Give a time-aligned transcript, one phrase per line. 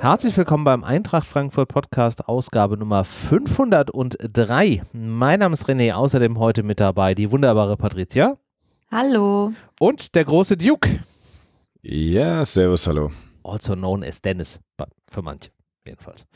[0.00, 4.82] Herzlich willkommen beim Eintracht Frankfurt Podcast, Ausgabe Nummer 503.
[4.92, 8.38] Mein Name ist René, außerdem heute mit dabei die wunderbare Patricia.
[8.90, 9.52] Hallo.
[9.78, 11.00] Und der große Duke.
[11.82, 13.12] Ja, servus, hallo.
[13.44, 14.58] Also known as Dennis,
[15.10, 15.50] für manche
[15.86, 16.26] jedenfalls.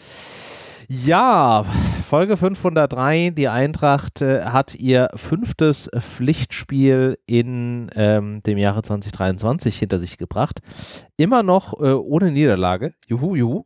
[0.89, 1.65] Ja,
[2.03, 3.31] Folge 503.
[3.31, 10.61] Die Eintracht äh, hat ihr fünftes Pflichtspiel in ähm, dem Jahre 2023 hinter sich gebracht.
[11.17, 12.93] Immer noch äh, ohne Niederlage.
[13.07, 13.65] Juhu, juhu.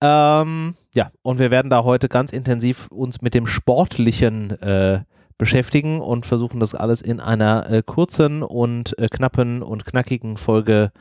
[0.00, 5.00] Ähm, ja, und wir werden da heute ganz intensiv uns mit dem Sportlichen äh,
[5.38, 10.92] beschäftigen und versuchen das alles in einer äh, kurzen und äh, knappen und knackigen Folge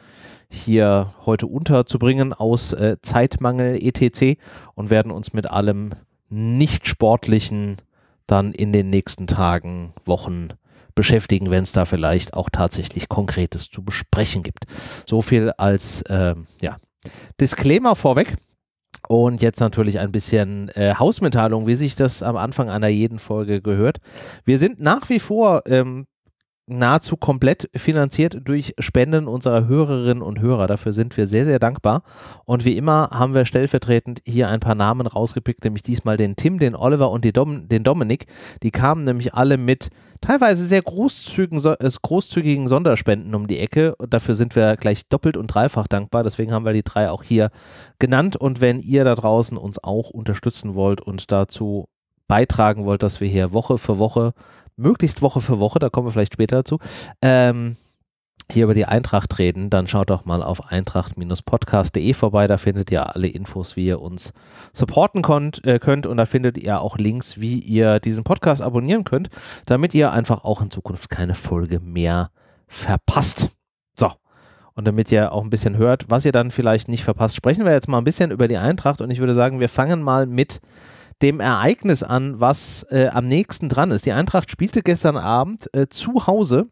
[0.50, 4.40] hier heute unterzubringen aus äh, Zeitmangel etc.
[4.76, 5.92] und werden uns mit allem
[6.30, 7.78] nicht sportlichen
[8.28, 10.50] dann in den nächsten Tagen, Wochen
[10.96, 14.66] beschäftigen, wenn es da vielleicht auch tatsächlich Konkretes zu besprechen gibt.
[15.08, 16.78] So viel als äh, ja,
[17.40, 18.36] Disclaimer vorweg.
[19.14, 23.62] Und jetzt natürlich ein bisschen äh, Hausmitteilung, wie sich das am Anfang einer jeden Folge
[23.62, 24.00] gehört.
[24.44, 26.08] Wir sind nach wie vor ähm,
[26.66, 30.66] nahezu komplett finanziert durch Spenden unserer Hörerinnen und Hörer.
[30.66, 32.02] Dafür sind wir sehr, sehr dankbar.
[32.46, 36.58] Und wie immer haben wir stellvertretend hier ein paar Namen rausgepickt, nämlich diesmal den Tim,
[36.58, 38.26] den Oliver und Dom den Dominik.
[38.64, 39.90] Die kamen nämlich alle mit
[40.24, 43.96] teilweise sehr großzügigen, äh, großzügigen Sonderspenden um die Ecke.
[43.96, 46.24] Und dafür sind wir gleich doppelt und dreifach dankbar.
[46.24, 47.50] Deswegen haben wir die drei auch hier
[48.00, 48.36] genannt.
[48.36, 51.86] Und wenn ihr da draußen uns auch unterstützen wollt und dazu
[52.28, 54.34] beitragen wollt, dass wir hier Woche für Woche
[54.76, 56.80] möglichst Woche für Woche, da kommen wir vielleicht später dazu,
[57.22, 57.78] ähm,
[58.54, 62.48] hier über die Eintracht reden, dann schaut doch mal auf eintracht-podcast.de vorbei.
[62.48, 64.34] Da findet ihr alle Infos, wie ihr uns
[64.72, 66.08] supporten konnt, äh, könnt.
[66.08, 69.30] Und da findet ihr auch Links, wie ihr diesen Podcast abonnieren könnt,
[69.66, 72.30] damit ihr einfach auch in Zukunft keine Folge mehr
[72.68, 73.50] verpasst.
[73.98, 74.12] So.
[74.76, 77.74] Und damit ihr auch ein bisschen hört, was ihr dann vielleicht nicht verpasst, sprechen wir
[77.74, 79.02] jetzt mal ein bisschen über die Eintracht.
[79.02, 80.62] Und ich würde sagen, wir fangen mal mit
[81.22, 84.06] dem Ereignis an, was äh, am nächsten dran ist.
[84.06, 86.68] Die Eintracht spielte gestern Abend äh, zu Hause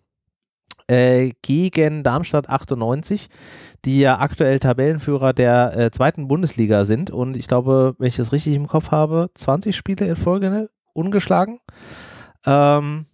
[0.88, 3.30] äh, gegen Darmstadt 98,
[3.86, 7.12] die ja aktuell Tabellenführer der äh, zweiten Bundesliga sind.
[7.12, 10.70] Und ich glaube, wenn ich das richtig im Kopf habe, 20 Spiele in Folge ne?
[10.94, 11.60] ungeschlagen.
[12.46, 13.06] Ähm,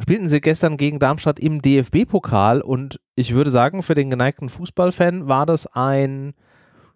[0.00, 5.28] spielten sie gestern gegen Darmstadt im DFB-Pokal und ich würde sagen, für den geneigten Fußballfan
[5.28, 6.34] war das ein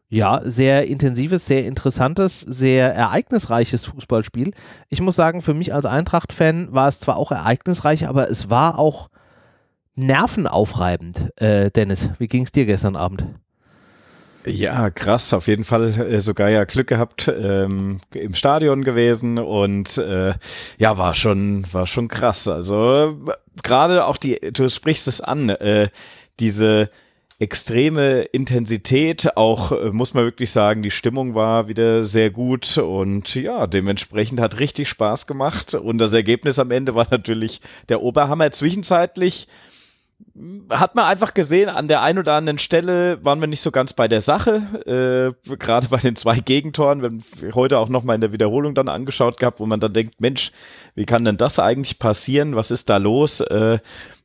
[0.09, 4.53] ja, sehr intensives, sehr interessantes, sehr ereignisreiches Fußballspiel.
[4.89, 8.79] Ich muss sagen, für mich als Eintracht-Fan war es zwar auch ereignisreich, aber es war
[8.79, 9.09] auch
[9.97, 11.31] nervenaufreibend.
[11.37, 13.27] Äh, Dennis, wie ging es dir gestern Abend?
[14.45, 19.99] Ja, krass, auf jeden Fall äh, sogar ja Glück gehabt, ähm, im Stadion gewesen und
[19.99, 20.34] äh,
[20.79, 22.47] ja, war schon, war schon krass.
[22.47, 23.17] Also
[23.65, 25.89] gerade auch die, du sprichst es an, äh,
[26.39, 26.91] diese
[27.39, 29.37] extreme Intensität.
[29.37, 34.39] Auch äh, muss man wirklich sagen, die Stimmung war wieder sehr gut und ja, dementsprechend
[34.39, 35.75] hat richtig Spaß gemacht.
[35.75, 38.53] Und das Ergebnis am Ende war natürlich der Oberhammer.
[38.53, 39.49] Zwischenzeitlich
[40.71, 43.93] hat man einfach gesehen, an der einen oder anderen Stelle waren wir nicht so ganz
[43.93, 45.34] bei der Sache.
[45.47, 48.88] Äh, Gerade bei den zwei Gegentoren, wenn wir heute auch nochmal in der Wiederholung dann
[48.88, 50.53] angeschaut gehabt, wo man dann denkt, Mensch,
[50.94, 52.56] wie kann denn das eigentlich passieren?
[52.56, 53.41] Was ist da los?
[53.41, 53.78] Äh,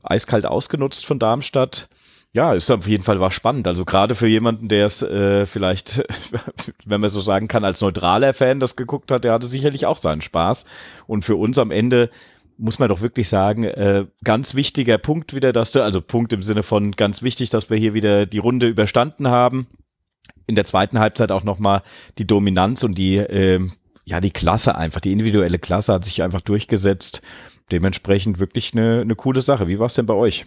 [0.03, 1.88] eiskalt ausgenutzt von Darmstadt
[2.34, 3.68] ja, ist auf jeden Fall war spannend.
[3.68, 6.03] Also gerade für jemanden, der es äh, vielleicht,
[6.85, 9.97] wenn man so sagen kann, als neutraler Fan das geguckt hat, der hatte sicherlich auch
[9.97, 10.66] seinen Spaß.
[11.08, 12.09] Und für uns am Ende
[12.62, 16.44] muss man doch wirklich sagen, äh, ganz wichtiger Punkt wieder, dass du, also Punkt im
[16.44, 19.68] Sinne von ganz wichtig, dass wir hier wieder die Runde überstanden haben.
[20.46, 21.82] In der zweiten Halbzeit auch nochmal
[22.20, 23.68] die Dominanz und die, äh,
[24.06, 27.24] ja, die Klasse einfach, die individuelle Klasse hat sich einfach durchgesetzt.
[27.72, 29.68] Dementsprechend wirklich eine, eine coole Sache.
[29.68, 30.46] Wie war es denn bei euch?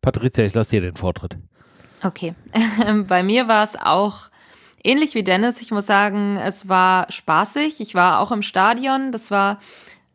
[0.00, 1.38] Patricia, ich lasse dir den Vortritt.
[2.04, 2.34] Okay.
[3.08, 4.30] Bei mir war es auch
[4.84, 5.60] ähnlich wie Dennis.
[5.60, 7.80] Ich muss sagen, es war spaßig.
[7.80, 9.10] Ich war auch im Stadion.
[9.10, 9.58] Das war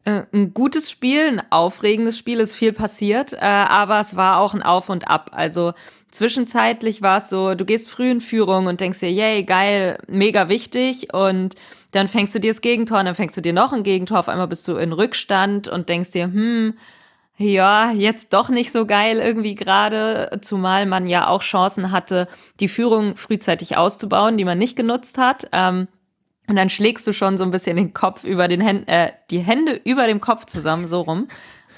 [0.06, 4.64] ein gutes Spiel, ein aufregendes Spiel, ist viel passiert, äh, aber es war auch ein
[4.64, 5.32] Auf und Ab.
[5.34, 5.74] Also
[6.12, 10.50] zwischenzeitlich war es so, du gehst früh in Führung und denkst dir, yay, geil, mega
[10.50, 11.56] wichtig und
[11.92, 14.30] dann fängst du dir das Gegentor und dann fängst du dir noch ein Gegentor, auf
[14.30, 16.74] einmal bist du in Rückstand und denkst dir, hm,
[17.38, 22.28] ja, jetzt doch nicht so geil irgendwie gerade, zumal man ja auch Chancen hatte,
[22.60, 25.48] die Führung frühzeitig auszubauen, die man nicht genutzt hat.
[25.52, 25.88] Ähm,
[26.48, 29.40] und dann schlägst du schon so ein bisschen den Kopf über den Händen, äh, die
[29.40, 31.28] Hände über dem Kopf zusammen, so rum.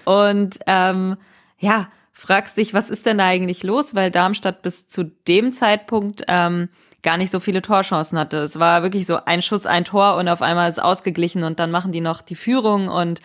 [0.05, 1.17] Und ähm,
[1.59, 3.93] ja, fragst dich, was ist denn da eigentlich los?
[3.93, 6.69] Weil Darmstadt bis zu dem Zeitpunkt ähm,
[7.03, 8.37] gar nicht so viele Torchancen hatte.
[8.37, 11.69] Es war wirklich so ein Schuss, ein Tor und auf einmal ist ausgeglichen und dann
[11.69, 13.21] machen die noch die Führung und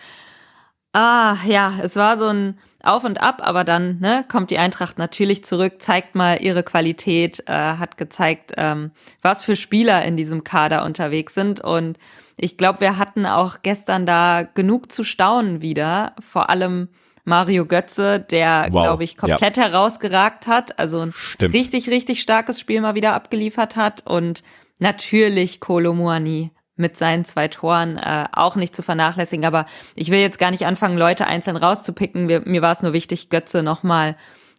[0.93, 4.97] ah, ja, es war so ein Auf und Ab, aber dann ne, kommt die Eintracht
[4.97, 8.91] natürlich zurück, zeigt mal ihre Qualität, äh, hat gezeigt, ähm,
[9.21, 11.97] was für Spieler in diesem Kader unterwegs sind und
[12.37, 16.89] ich glaube, wir hatten auch gestern da genug zu staunen wieder, vor allem
[17.23, 18.83] Mario Götze, der, wow.
[18.83, 19.63] glaube ich, komplett ja.
[19.63, 20.79] herausgeragt hat.
[20.79, 21.53] Also ein Stimmt.
[21.53, 24.01] richtig, richtig starkes Spiel mal wieder abgeliefert hat.
[24.07, 24.41] Und
[24.79, 29.45] natürlich Kolo Muani mit seinen zwei Toren äh, auch nicht zu vernachlässigen.
[29.45, 32.25] Aber ich will jetzt gar nicht anfangen, Leute einzeln rauszupicken.
[32.25, 34.17] Mir, mir war es nur wichtig, Götze nochmal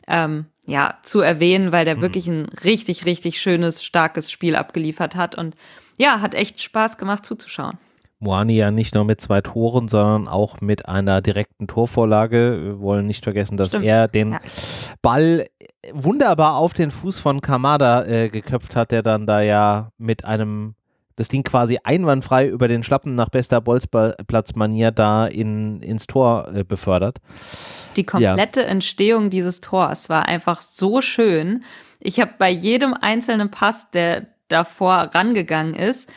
[0.08, 2.00] ähm, ja, zu erwähnen, weil der mhm.
[2.00, 5.36] wirklich ein richtig, richtig schönes, starkes Spiel abgeliefert hat.
[5.36, 5.54] Und
[5.98, 7.78] ja, hat echt Spaß gemacht zuzuschauen.
[8.22, 12.60] Moani ja nicht nur mit zwei Toren, sondern auch mit einer direkten Torvorlage.
[12.62, 13.84] Wir wollen nicht vergessen, dass Stimmt.
[13.84, 14.40] er den ja.
[15.02, 15.46] Ball
[15.92, 20.76] wunderbar auf den Fuß von Kamada äh, geköpft hat, der dann da ja mit einem
[21.22, 26.64] das Ding quasi einwandfrei über den Schlappen nach bester Bolzplatzmanier da in, ins Tor äh,
[26.64, 27.19] befördert.
[27.94, 28.66] Die komplette ja.
[28.66, 31.62] Entstehung dieses Tors war einfach so schön.
[32.00, 36.10] Ich habe bei jedem einzelnen Pass, der davor rangegangen ist,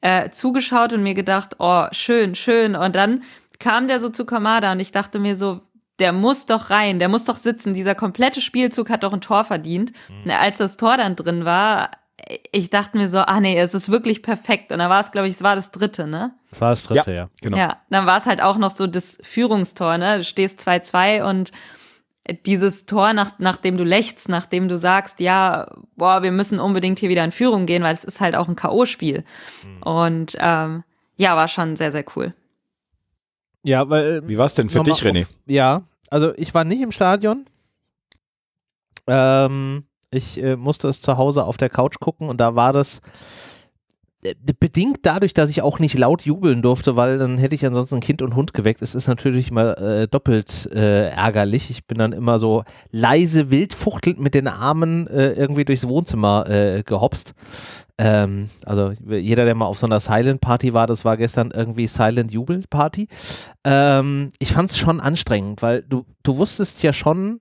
[0.00, 2.76] äh, zugeschaut und mir gedacht, oh, schön, schön.
[2.76, 3.24] Und dann
[3.58, 5.60] kam der so zu Kamada und ich dachte mir so,
[5.98, 7.74] der muss doch rein, der muss doch sitzen.
[7.74, 9.92] Dieser komplette Spielzug hat doch ein Tor verdient.
[10.24, 10.30] Mhm.
[10.30, 11.90] Als das Tor dann drin war,
[12.52, 14.72] ich dachte mir so, ah nee, es ist wirklich perfekt.
[14.72, 16.32] Und dann war es, glaube ich, es war das dritte, ne?
[16.50, 17.16] Es war das dritte, ja.
[17.16, 17.30] ja.
[17.40, 17.56] Genau.
[17.56, 20.18] Ja, dann war es halt auch noch so das Führungstor, ne?
[20.18, 21.52] Du stehst 2-2 und
[22.46, 27.08] dieses Tor, nach, nachdem du lächst, nachdem du sagst, ja, boah, wir müssen unbedingt hier
[27.08, 29.24] wieder in Führung gehen, weil es ist halt auch ein K.O.-Spiel.
[29.64, 29.82] Mhm.
[29.82, 30.84] Und ähm,
[31.16, 32.32] ja, war schon sehr, sehr cool.
[33.64, 34.26] Ja, weil.
[34.26, 35.22] Wie war es denn für dich, René?
[35.22, 37.46] Auf, ja, also ich war nicht im Stadion.
[39.06, 43.00] Ähm, ich äh, musste es zu Hause auf der Couch gucken und da war das
[44.24, 48.00] äh, bedingt dadurch, dass ich auch nicht laut jubeln durfte, weil dann hätte ich ansonsten
[48.00, 48.82] Kind und Hund geweckt.
[48.82, 51.70] Es ist natürlich mal äh, doppelt äh, ärgerlich.
[51.70, 56.82] Ich bin dann immer so leise, wild fuchtelnd mit den Armen äh, irgendwie durchs Wohnzimmer
[56.84, 57.34] gehopst.
[57.98, 61.86] Ähm, also jeder, der mal auf so einer Silent Party war, das war gestern irgendwie
[61.86, 63.08] Silent Jubel Party.
[63.64, 67.40] Ähm, ich fand es schon anstrengend, weil du, du wusstest ja schon,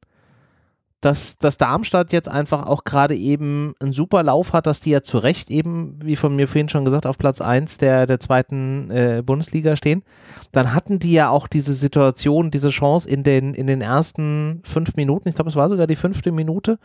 [1.02, 5.02] dass, dass Darmstadt jetzt einfach auch gerade eben einen super Lauf hat, dass die ja
[5.02, 8.92] zu Recht eben, wie von mir vorhin schon gesagt, auf Platz 1 der, der zweiten
[8.92, 10.04] äh, Bundesliga stehen.
[10.52, 14.96] Dann hatten die ja auch diese Situation, diese Chance in den, in den ersten fünf
[14.96, 16.78] Minuten, ich glaube, es war sogar die fünfte Minute,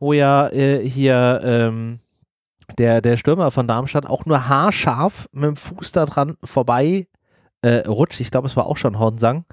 [0.00, 2.00] wo ja äh, hier ähm,
[2.78, 7.06] der, der Stürmer von Darmstadt auch nur haarscharf mit dem Fuß da dran vorbei
[7.62, 8.20] äh, rutscht.
[8.20, 9.44] Ich glaube, es war auch schon Hornsang,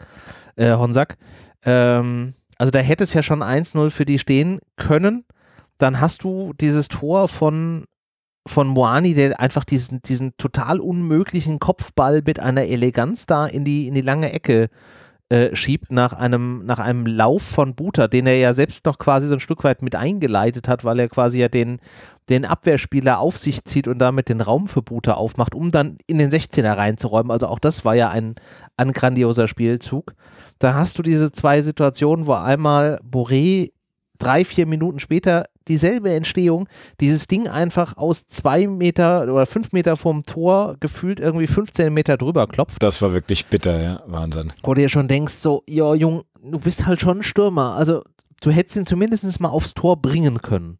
[0.56, 1.18] äh, Honsack.
[1.66, 5.26] Ähm, also da hätte es ja schon 1-0 für die stehen können.
[5.78, 7.86] Dann hast du dieses Tor von,
[8.48, 13.88] von Moani, der einfach diesen, diesen total unmöglichen Kopfball mit einer Eleganz da in die,
[13.88, 14.70] in die lange Ecke
[15.30, 19.28] äh, schiebt, nach einem, nach einem Lauf von Buta, den er ja selbst noch quasi
[19.28, 21.80] so ein Stück weit mit eingeleitet hat, weil er quasi ja den,
[22.30, 26.18] den Abwehrspieler auf sich zieht und damit den Raum für Buta aufmacht, um dann in
[26.18, 27.30] den 16er reinzuräumen.
[27.30, 28.36] Also auch das war ja ein,
[28.78, 30.14] ein grandioser Spielzug
[30.60, 33.72] da hast du diese zwei Situationen, wo einmal Boré
[34.18, 36.68] drei, vier Minuten später dieselbe Entstehung,
[37.00, 42.18] dieses Ding einfach aus zwei Meter oder fünf Meter vom Tor gefühlt irgendwie 15 Meter
[42.18, 42.82] drüber klopft.
[42.82, 44.54] Das war wirklich bitter, ja, Wahnsinn.
[44.64, 48.02] Wo du dir schon denkst, so, ja, Jung, du bist halt schon ein Stürmer, also
[48.42, 50.80] du hättest ihn zumindest mal aufs Tor bringen können.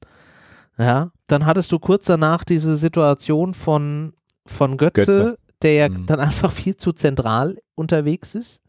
[0.78, 4.14] Ja, dann hattest du kurz danach diese Situation von,
[4.46, 5.38] von Götze, Götze.
[5.64, 6.06] der ja mhm.
[6.06, 8.62] dann einfach viel zu zentral unterwegs ist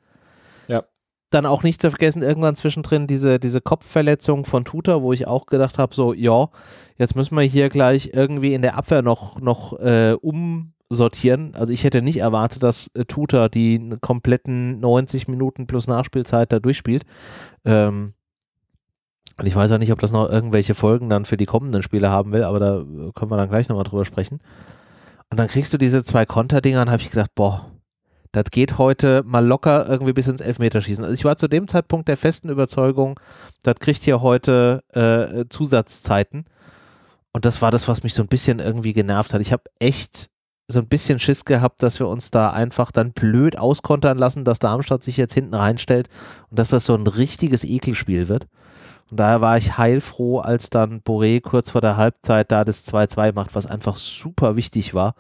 [1.31, 5.47] dann auch nicht zu vergessen, irgendwann zwischendrin diese, diese Kopfverletzung von Tuta, wo ich auch
[5.47, 6.49] gedacht habe, so, ja,
[6.97, 11.55] jetzt müssen wir hier gleich irgendwie in der Abwehr noch, noch äh, umsortieren.
[11.55, 16.61] Also ich hätte nicht erwartet, dass äh, Tuta die kompletten 90 Minuten plus Nachspielzeit da
[16.61, 17.05] durchspielt.
[17.65, 18.13] Ähm,
[19.39, 22.11] und ich weiß auch nicht, ob das noch irgendwelche Folgen dann für die kommenden Spiele
[22.11, 24.41] haben will, aber da können wir dann gleich nochmal drüber sprechen.
[25.31, 27.71] Und dann kriegst du diese zwei Konterdinger und habe ich gedacht, boah,
[28.43, 31.05] das geht heute mal locker irgendwie bis ins Elfmeterschießen.
[31.05, 33.19] Also ich war zu dem Zeitpunkt der festen Überzeugung,
[33.63, 36.45] das kriegt hier heute äh, Zusatzzeiten.
[37.33, 39.41] Und das war das, was mich so ein bisschen irgendwie genervt hat.
[39.41, 40.29] Ich habe echt
[40.69, 44.59] so ein bisschen Schiss gehabt, dass wir uns da einfach dann blöd auskontern lassen, dass
[44.59, 46.09] Darmstadt sich jetzt hinten reinstellt
[46.51, 48.47] und dass das so ein richtiges Ekelspiel wird.
[49.11, 53.35] Und daher war ich heilfroh, als dann Boré kurz vor der Halbzeit da das 2-2
[53.35, 55.15] macht, was einfach super wichtig war.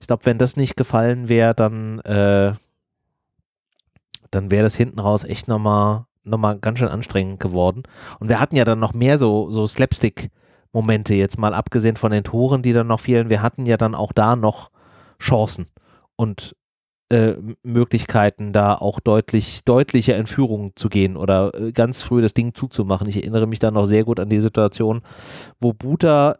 [0.00, 2.52] Ich glaube, wenn das nicht gefallen wäre, dann, äh,
[4.30, 7.84] dann wäre das hinten raus echt nochmal noch mal ganz schön anstrengend geworden.
[8.20, 10.30] Und wir hatten ja dann noch mehr so, so Slapstick-
[10.72, 13.30] Momente, jetzt mal abgesehen von den Toren, die dann noch fehlen.
[13.30, 14.70] Wir hatten ja dann auch da noch
[15.20, 15.66] Chancen
[16.16, 16.54] und
[17.10, 22.34] äh, Möglichkeiten, da auch deutlich, deutlicher in Führung zu gehen oder äh, ganz früh das
[22.34, 23.08] Ding zuzumachen.
[23.08, 25.00] Ich erinnere mich dann noch sehr gut an die Situation,
[25.58, 26.38] wo Buta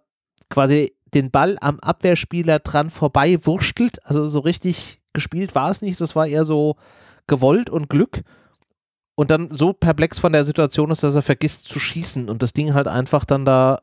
[0.50, 3.98] quasi den Ball am Abwehrspieler dran vorbei wurstelt.
[4.04, 6.00] Also so richtig gespielt war es nicht.
[6.00, 6.76] Das war eher so
[7.26, 8.22] gewollt und Glück.
[9.14, 12.52] Und dann so perplex von der Situation ist, dass er vergisst zu schießen und das
[12.52, 13.80] Ding halt einfach dann da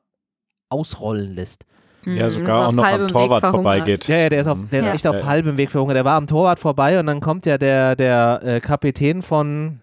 [0.70, 1.66] ausrollen lässt.
[2.06, 4.08] Ja, sogar auch noch am Torwart vorbeigeht.
[4.08, 4.94] Ja, ja, der ist, auf, der ist ja.
[4.94, 5.98] echt auf halbem Weg verhungert.
[5.98, 9.82] Der war am Torwart vorbei und dann kommt ja der, der äh, Kapitän von,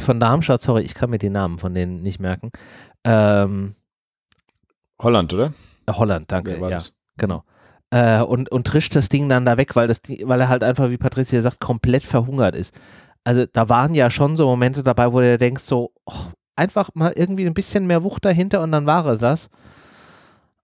[0.00, 2.50] von Darmstadt, sorry, ich kann mir die Namen von denen nicht merken.
[3.04, 3.74] Ähm,
[5.00, 5.54] Holland, oder?
[5.88, 6.58] Holland, danke.
[6.58, 6.82] Ja, ja
[7.16, 7.44] genau.
[7.90, 10.90] Äh, und, und trischt das Ding dann da weg, weil, das, weil er halt einfach,
[10.90, 12.74] wie Patricia sagt, komplett verhungert ist.
[13.24, 16.12] Also da waren ja schon so Momente dabei, wo du denkst, so, oh,
[16.56, 19.50] einfach mal irgendwie ein bisschen mehr Wucht dahinter und dann war es das.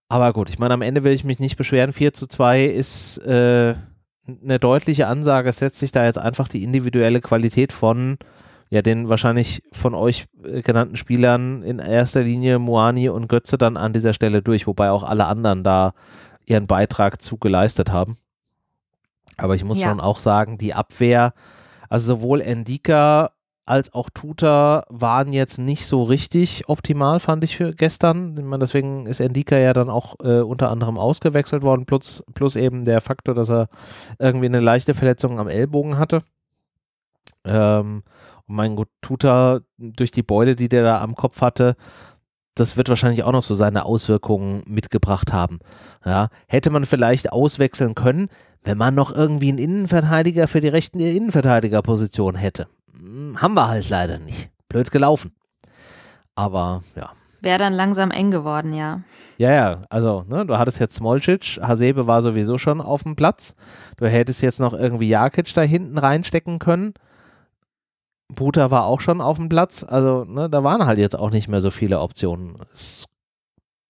[0.08, 1.92] Aber gut, ich meine, am Ende will ich mich nicht beschweren.
[1.92, 3.74] 4 zu 2 ist äh,
[4.26, 5.48] eine deutliche Ansage.
[5.48, 8.18] Es setzt sich da jetzt einfach die individuelle Qualität von
[8.70, 13.76] ja, den wahrscheinlich von euch äh, genannten Spielern in erster Linie Moani und Götze dann
[13.76, 15.92] an dieser Stelle durch, wobei auch alle anderen da
[16.46, 18.16] ihren Beitrag zu geleistet haben.
[19.36, 19.88] Aber ich muss ja.
[19.88, 21.34] schon auch sagen, die Abwehr,
[21.88, 23.30] also sowohl Endika
[23.66, 28.36] als auch Tuta waren jetzt nicht so richtig optimal, fand ich für gestern.
[28.36, 32.56] Ich meine, deswegen ist Endika ja dann auch äh, unter anderem ausgewechselt worden, plus, plus
[32.56, 33.68] eben der Faktor, dass er
[34.18, 36.22] irgendwie eine leichte Verletzung am Ellbogen hatte.
[37.44, 38.02] Ähm,
[38.50, 41.76] mein Gott, Tuta durch die Beule, die der da am Kopf hatte,
[42.54, 45.60] das wird wahrscheinlich auch noch so seine Auswirkungen mitgebracht haben.
[46.04, 48.28] Ja, hätte man vielleicht auswechseln können,
[48.62, 52.68] wenn man noch irgendwie einen Innenverteidiger für die rechten Innenverteidigerposition hätte.
[52.92, 54.50] Hm, haben wir halt leider nicht.
[54.68, 55.32] Blöd gelaufen.
[56.34, 57.10] Aber ja.
[57.42, 59.00] Wäre dann langsam eng geworden, ja.
[59.38, 63.54] Ja, ja, also ne, du hattest jetzt Smolcic, Hasebe war sowieso schon auf dem Platz.
[63.96, 66.92] Du hättest jetzt noch irgendwie Jakic da hinten reinstecken können.
[68.34, 69.84] Buta war auch schon auf dem Platz.
[69.84, 72.56] Also ne, da waren halt jetzt auch nicht mehr so viele Optionen.
[72.72, 73.06] Es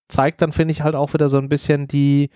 [0.09, 2.30] zeigt dann, finde ich, halt auch wieder so ein bisschen die,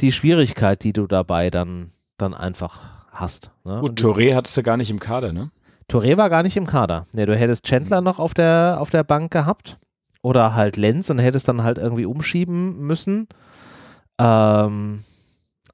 [0.00, 3.50] die Schwierigkeit, die du dabei dann, dann einfach hast.
[3.64, 3.80] Ne?
[3.80, 5.50] Gut, Touré hattest du gar nicht im Kader, ne?
[5.90, 7.06] Touré war gar nicht im Kader.
[7.12, 9.76] Ne, du hättest Chandler noch auf der, auf der Bank gehabt.
[10.22, 13.26] Oder halt Lenz und hättest dann halt irgendwie umschieben müssen.
[14.20, 15.04] Ähm,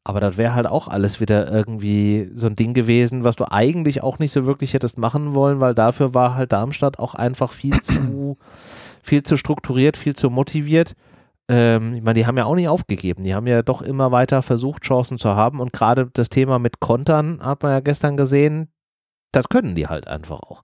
[0.07, 4.05] aber das wäre halt auch alles wieder irgendwie so ein Ding gewesen, was du eigentlich
[4.05, 7.81] auch nicht so wirklich hättest machen wollen, weil dafür war halt Darmstadt auch einfach viel
[7.81, 8.39] zu,
[9.03, 10.93] viel zu strukturiert, viel zu motiviert.
[11.49, 13.25] Ähm, ich meine, die haben ja auch nicht aufgegeben.
[13.25, 15.59] Die haben ja doch immer weiter versucht, Chancen zu haben.
[15.59, 18.69] Und gerade das Thema mit Kontern hat man ja gestern gesehen,
[19.33, 20.63] das können die halt einfach auch.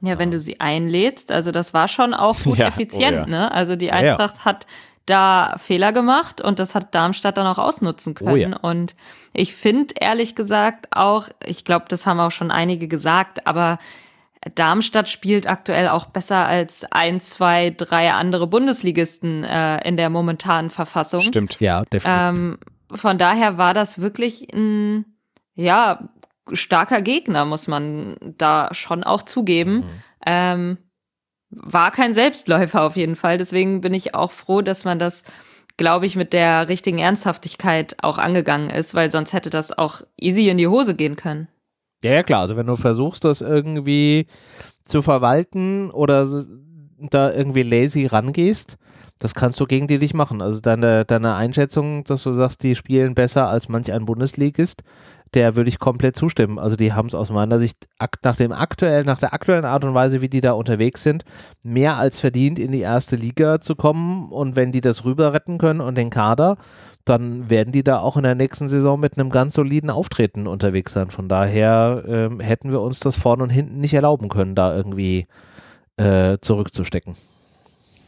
[0.00, 3.26] Ja, wenn du sie einlädst, also das war schon auch gut ja, effizient, oh ja.
[3.26, 3.52] ne?
[3.52, 4.66] Also die Eintracht ja, hat
[5.08, 8.30] da Fehler gemacht und das hat Darmstadt dann auch ausnutzen können.
[8.30, 8.56] Oh ja.
[8.56, 8.94] Und
[9.32, 13.78] ich finde ehrlich gesagt auch, ich glaube, das haben auch schon einige gesagt, aber
[14.54, 20.70] Darmstadt spielt aktuell auch besser als ein, zwei, drei andere Bundesligisten äh, in der momentanen
[20.70, 21.22] Verfassung.
[21.22, 22.40] Stimmt, ja, definitiv.
[22.40, 22.58] Ähm,
[22.94, 25.04] von daher war das wirklich ein,
[25.54, 26.08] ja,
[26.52, 29.74] starker Gegner, muss man da schon auch zugeben.
[29.74, 29.84] Mhm.
[30.26, 30.78] Ähm,
[31.50, 33.38] war kein Selbstläufer auf jeden Fall.
[33.38, 35.24] Deswegen bin ich auch froh, dass man das,
[35.76, 40.48] glaube ich, mit der richtigen Ernsthaftigkeit auch angegangen ist, weil sonst hätte das auch easy
[40.48, 41.48] in die Hose gehen können.
[42.04, 42.42] Ja, ja, klar.
[42.42, 44.26] Also wenn du versuchst, das irgendwie
[44.84, 46.26] zu verwalten oder
[46.98, 48.76] da irgendwie lazy rangehst,
[49.18, 50.40] das kannst du gegen die dich machen.
[50.40, 54.82] Also deine, deine Einschätzung, dass du sagst, die spielen besser als manch ein Bundesligist,
[55.34, 56.58] der würde ich komplett zustimmen.
[56.58, 57.88] Also die haben es aus meiner Sicht
[58.22, 61.24] nach dem aktuell, nach der aktuellen Art und Weise, wie die da unterwegs sind,
[61.62, 64.30] mehr als verdient in die erste Liga zu kommen.
[64.30, 66.56] Und wenn die das rüber retten können und den Kader,
[67.04, 70.92] dann werden die da auch in der nächsten Saison mit einem ganz soliden Auftreten unterwegs
[70.92, 71.10] sein.
[71.10, 75.24] Von daher ähm, hätten wir uns das vorne und hinten nicht erlauben können, da irgendwie
[75.96, 77.16] äh, zurückzustecken.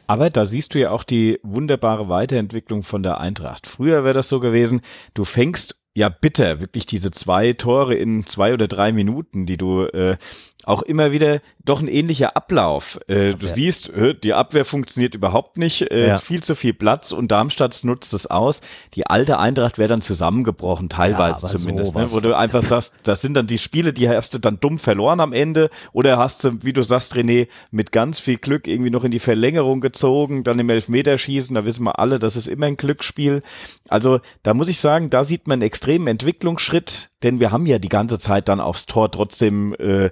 [0.06, 3.68] Aber da siehst du ja auch die wunderbare Weiterentwicklung von der Eintracht.
[3.68, 4.80] Früher wäre das so gewesen,
[5.14, 9.84] du fängst ja bitter, wirklich diese zwei Tore in zwei oder drei Minuten, die du
[9.86, 10.16] äh,
[10.64, 12.98] auch immer wieder doch ein ähnlicher Ablauf.
[13.06, 16.18] Äh, du siehst, äh, die Abwehr funktioniert überhaupt nicht, äh, ja.
[16.18, 18.60] viel zu viel Platz und Darmstadt nutzt es aus.
[18.94, 22.10] Die alte Eintracht wäre dann zusammengebrochen, teilweise ja, zumindest, ne?
[22.12, 25.20] wo du einfach sagst, das sind dann die Spiele, die hast du dann dumm verloren
[25.20, 29.04] am Ende oder hast du, wie du sagst, René, mit ganz viel Glück irgendwie noch
[29.04, 32.76] in die Verlängerung gezogen, dann im Elfmeterschießen, da wissen wir alle, das ist immer ein
[32.76, 33.42] Glücksspiel.
[33.88, 37.78] Also da muss ich sagen, da sieht man einen extremen Entwicklungsschritt, denn wir haben ja
[37.78, 40.10] die ganze Zeit dann aufs Tor trotzdem äh,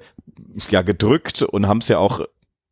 [0.71, 2.23] ja gedrückt und haben es ja auch,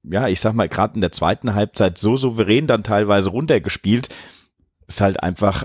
[0.02, 4.08] ja, ich sag mal, gerade in der zweiten Halbzeit so souverän dann teilweise runtergespielt.
[4.88, 5.64] ist halt einfach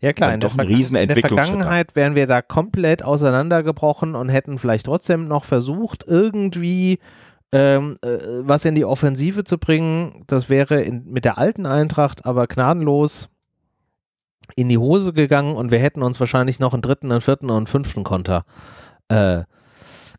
[0.00, 1.30] ja klar, in doch der, ein Riesenentwicklungsschritt.
[1.32, 6.98] in der Vergangenheit wären wir da komplett auseinandergebrochen und hätten vielleicht trotzdem noch versucht, irgendwie
[7.52, 10.24] ähm, äh, was in die Offensive zu bringen.
[10.28, 13.28] Das wäre in, mit der alten Eintracht aber gnadenlos
[14.56, 17.56] in die Hose gegangen und wir hätten uns wahrscheinlich noch einen dritten, einen vierten und
[17.56, 18.44] einen fünften Konter
[19.08, 19.42] äh,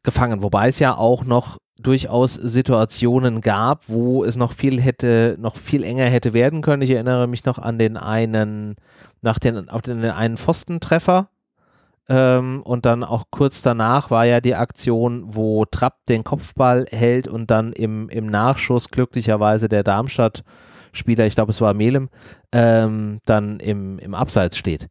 [0.03, 0.41] gefangen.
[0.43, 5.83] Wobei es ja auch noch durchaus Situationen gab, wo es noch viel hätte, noch viel
[5.83, 6.81] enger hätte werden können.
[6.81, 8.75] Ich erinnere mich noch an den einen,
[9.21, 11.29] nach den, auf den einen Pfostentreffer.
[12.09, 17.27] Ähm, und dann auch kurz danach war ja die Aktion, wo Trapp den Kopfball hält
[17.27, 19.83] und dann im, im Nachschuss glücklicherweise der
[20.91, 22.09] Darmstadt-Spieler, ich glaube es war Melem,
[22.51, 24.87] ähm, dann im, im Abseits steht.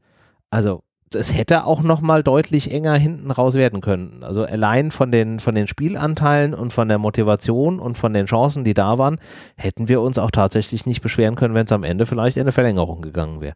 [0.51, 4.23] Also es hätte auch noch mal deutlich enger hinten raus werden können.
[4.23, 8.63] Also allein von den, von den Spielanteilen und von der Motivation und von den Chancen,
[8.63, 9.19] die da waren,
[9.57, 12.53] hätten wir uns auch tatsächlich nicht beschweren können, wenn es am Ende vielleicht in eine
[12.53, 13.55] Verlängerung gegangen wäre.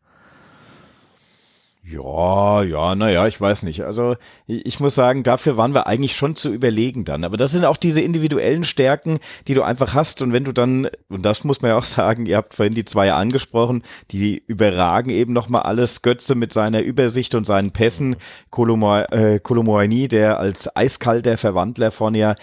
[1.86, 3.82] Ja, ja, naja, ich weiß nicht.
[3.82, 7.24] Also ich muss sagen, dafür waren wir eigentlich schon zu überlegen dann.
[7.24, 10.22] Aber das sind auch diese individuellen Stärken, die du einfach hast.
[10.22, 12.86] Und wenn du dann, und das muss man ja auch sagen, ihr habt vorhin die
[12.86, 16.00] zwei angesprochen, die überragen eben nochmal alles.
[16.00, 18.16] Götze mit seiner Übersicht und seinen Pässen,
[18.50, 22.34] Kolomoani, äh, der als eiskalter Verwandler von ja,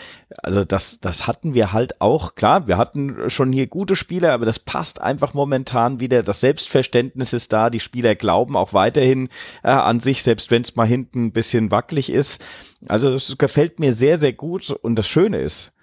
[0.44, 2.36] also das, das hatten wir halt auch.
[2.36, 6.22] Klar, wir hatten schon hier gute Spieler, aber das passt einfach momentan wieder.
[6.22, 7.72] Das Selbstverständnis ist da.
[7.72, 9.30] Die Spieler glauben auch weiterhin
[9.64, 12.44] äh, an sich, selbst wenn es mal hinten ein bisschen wackelig ist.
[12.88, 14.72] Also das gefällt mir sehr, sehr gut.
[14.72, 15.74] Und das Schöne ist,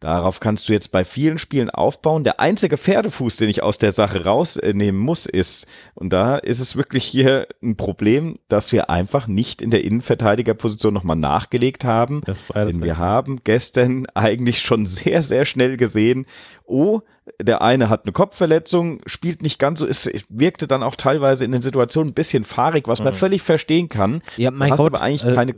[0.00, 2.22] Darauf kannst du jetzt bei vielen Spielen aufbauen.
[2.22, 6.76] Der einzige Pferdefuß, den ich aus der Sache rausnehmen muss, ist, und da ist es
[6.76, 12.20] wirklich hier ein Problem, dass wir einfach nicht in der Innenverteidigerposition nochmal nachgelegt haben.
[12.26, 16.26] Das war das Denn wir haben gestern eigentlich schon sehr, sehr schnell gesehen,
[16.64, 17.00] oh,
[17.42, 21.52] der eine hat eine Kopfverletzung, spielt nicht ganz so, es wirkte dann auch teilweise in
[21.52, 23.18] den Situationen ein bisschen fahrig, was man mhm.
[23.18, 24.22] völlig verstehen kann.
[24.36, 25.54] Ja, mein Gott, aber eigentlich äh, keine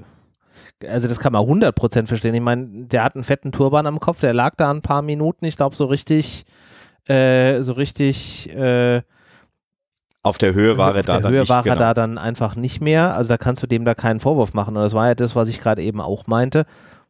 [0.87, 2.35] also das kann man 100% verstehen.
[2.35, 5.45] Ich meine, der hat einen fetten Turban am Kopf, der lag da ein paar Minuten,
[5.45, 6.45] ich glaube so richtig,
[7.09, 9.03] äh, so richtig äh,
[10.23, 11.49] auf der Höhe war er da dann Höhe nicht.
[11.49, 11.77] war genau.
[11.77, 13.17] er da dann einfach nicht mehr.
[13.17, 14.77] Also da kannst du dem da keinen Vorwurf machen.
[14.77, 16.67] Und das war ja das, was ich gerade eben auch meinte.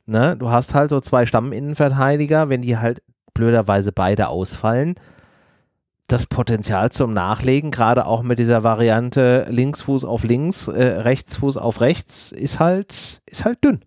[0.07, 0.37] Ne?
[0.37, 3.03] Du hast halt so zwei Stamminnenverteidiger, wenn die halt
[3.35, 4.95] blöderweise beide ausfallen,
[6.13, 11.81] das Potenzial zum Nachlegen, gerade auch mit dieser Variante Linksfuß auf links, äh, Rechtsfuß auf
[11.81, 13.81] rechts, ist halt, ist halt dünn.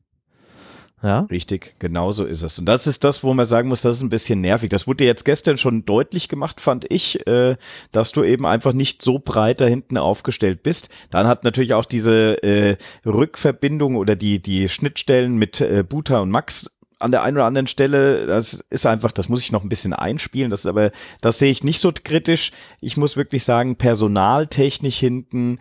[1.04, 1.28] Ja.
[1.30, 2.58] Richtig, genau so ist es.
[2.58, 4.70] Und das ist das, wo man sagen muss, das ist ein bisschen nervig.
[4.70, 7.58] Das wurde jetzt gestern schon deutlich gemacht, fand ich, äh,
[7.92, 10.88] dass du eben einfach nicht so breit da hinten aufgestellt bist.
[11.10, 16.32] Dann hat natürlich auch diese äh, Rückverbindung oder die, die Schnittstellen mit äh, Buta und
[16.32, 16.70] Max
[17.04, 19.94] an der einen oder anderen Stelle, das ist einfach, das muss ich noch ein bisschen
[19.94, 22.52] einspielen, das ist aber, das sehe ich nicht so kritisch.
[22.82, 25.60] Ich muss wirklich sagen, personaltechnisch hinten,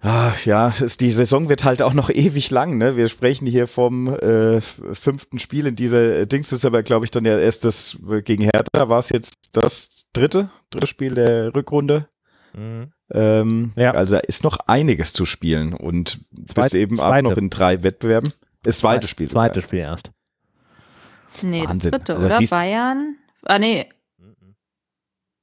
[0.00, 2.78] Ach, ja, ist, die Saison wird halt auch noch ewig lang.
[2.78, 2.96] Ne?
[2.96, 6.50] Wir sprechen hier vom äh, fünften Spiel in dieser Dings.
[6.50, 8.88] Das ist aber, glaube ich, dann ja erst das gegen Hertha.
[8.88, 12.08] War es jetzt das dritte, dritte Spiel der Rückrunde?
[12.54, 12.92] Mhm.
[13.12, 13.92] Ähm, ja.
[13.92, 17.26] Also da ist noch einiges zu spielen und Zweit, bist eben zweite.
[17.26, 18.32] auch noch in drei Wettbewerben.
[18.62, 19.28] Das zweite Spiel.
[19.28, 20.10] Zweite Spiel erst.
[21.42, 21.90] Nee, Wahnsinn.
[21.90, 22.40] das dritte, also, oder?
[22.46, 23.16] Bayern?
[23.44, 23.88] Ah, nee.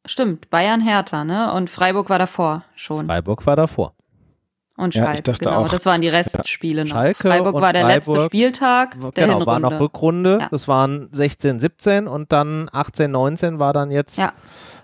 [0.06, 1.52] Stimmt, Bayern Hertha, ne?
[1.54, 3.06] Und Freiburg war davor schon.
[3.06, 3.96] Freiburg war davor.
[4.78, 5.64] Und Schalke, ja, genau.
[5.64, 6.84] Auch, das waren die Restspiele ja.
[6.84, 6.96] noch.
[6.96, 9.46] Schalke Freiburg war der Freiburg, letzte Spieltag der genau, Hinrunde.
[9.48, 10.38] war noch Rückrunde.
[10.42, 10.48] Ja.
[10.52, 14.34] Das waren 16, 17 und dann 18, 19 war dann jetzt ja.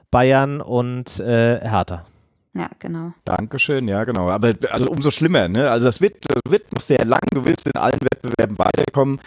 [0.09, 2.05] Bayern und äh, Hertha.
[2.53, 3.13] Ja, genau.
[3.25, 4.29] Dankeschön, ja, genau.
[4.29, 5.69] Aber also umso schlimmer, ne?
[5.69, 7.21] Also das wird, das wird noch sehr lang.
[7.31, 9.21] Du willst in allen Wettbewerben weiterkommen.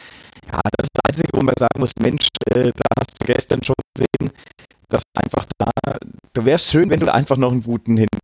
[0.51, 3.63] Ja, das ist das Einzige, wo man sagen muss, Mensch, äh, da hast du gestern
[3.63, 4.33] schon gesehen,
[4.89, 5.71] dass einfach da,
[6.35, 8.19] wäre es schön, wenn du einfach noch einen guten hinten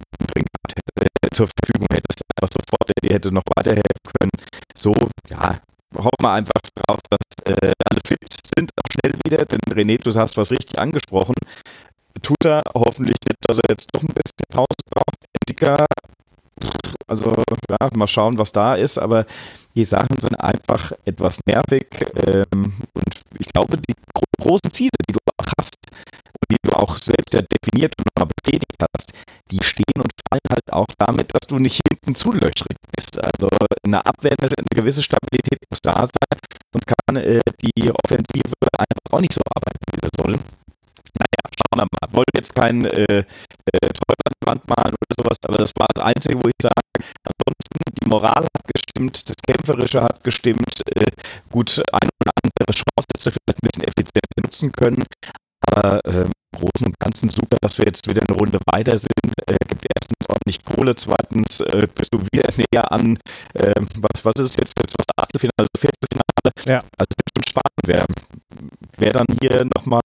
[1.00, 4.30] äh, zur Verfügung hättest, einfach sofort, der dir hätte noch weiterhelfen können.
[4.74, 4.92] So,
[5.28, 5.60] ja,
[5.96, 8.18] hoffen wir einfach drauf, dass äh, alle fit
[8.56, 11.34] sind, auch schnell wieder, denn René, du hast was richtig angesprochen.
[12.22, 15.16] Tut er hoffentlich nicht, dass er jetzt doch ein bisschen Pause braucht.
[15.48, 15.86] Dicker
[17.06, 17.32] also
[17.68, 19.26] ja, mal schauen, was da ist, aber
[19.74, 21.86] die Sachen sind einfach etwas nervig
[22.26, 26.72] ähm, und ich glaube, die gro großen Ziele, die du auch hast und die du
[26.72, 29.12] auch selbst ja definiert und nochmal bestätigt hast,
[29.50, 33.18] die stehen und fallen halt auch damit, dass du nicht hinten zu löchrig bist.
[33.18, 33.48] Also
[33.84, 36.38] eine Abwehr, eine gewisse Stabilität muss da sein
[36.72, 40.32] und kann äh, die Offensive einfach auch nicht so arbeiten, wie sie soll.
[41.18, 42.14] Naja, schauen wir mal.
[42.14, 43.88] Wollte jetzt kein äh, äh,
[44.46, 46.82] Wand malen oder sowas, aber das war das Einzige, wo ich sage,
[47.24, 51.10] ansonsten die Moral hat gestimmt, das Kämpferische hat gestimmt, äh,
[51.50, 55.04] gut, eine oder andere Chance hättest du vielleicht ein bisschen effizienter nutzen können,
[55.66, 59.32] aber äh, im Großen und Ganzen super, dass wir jetzt wieder eine Runde weiter sind,
[59.46, 60.96] äh, gibt erstens ordentlich Kohle.
[60.96, 63.18] Zweitens äh, bist du wieder näher an,
[63.54, 66.52] äh, was, was ist jetzt, jetzt was Achtelfinale, Viertelfinale.
[66.66, 66.78] Ja.
[66.98, 68.06] Also das ist schon spannend, wer,
[69.00, 70.00] wer dann hier nochmal,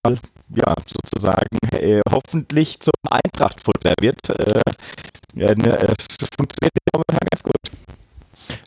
[0.50, 4.30] ja, sozusagen äh, hoffentlich zum Eintracht-Futter wird.
[4.30, 4.62] Äh,
[5.34, 7.56] ne, es funktioniert momentan ganz gut.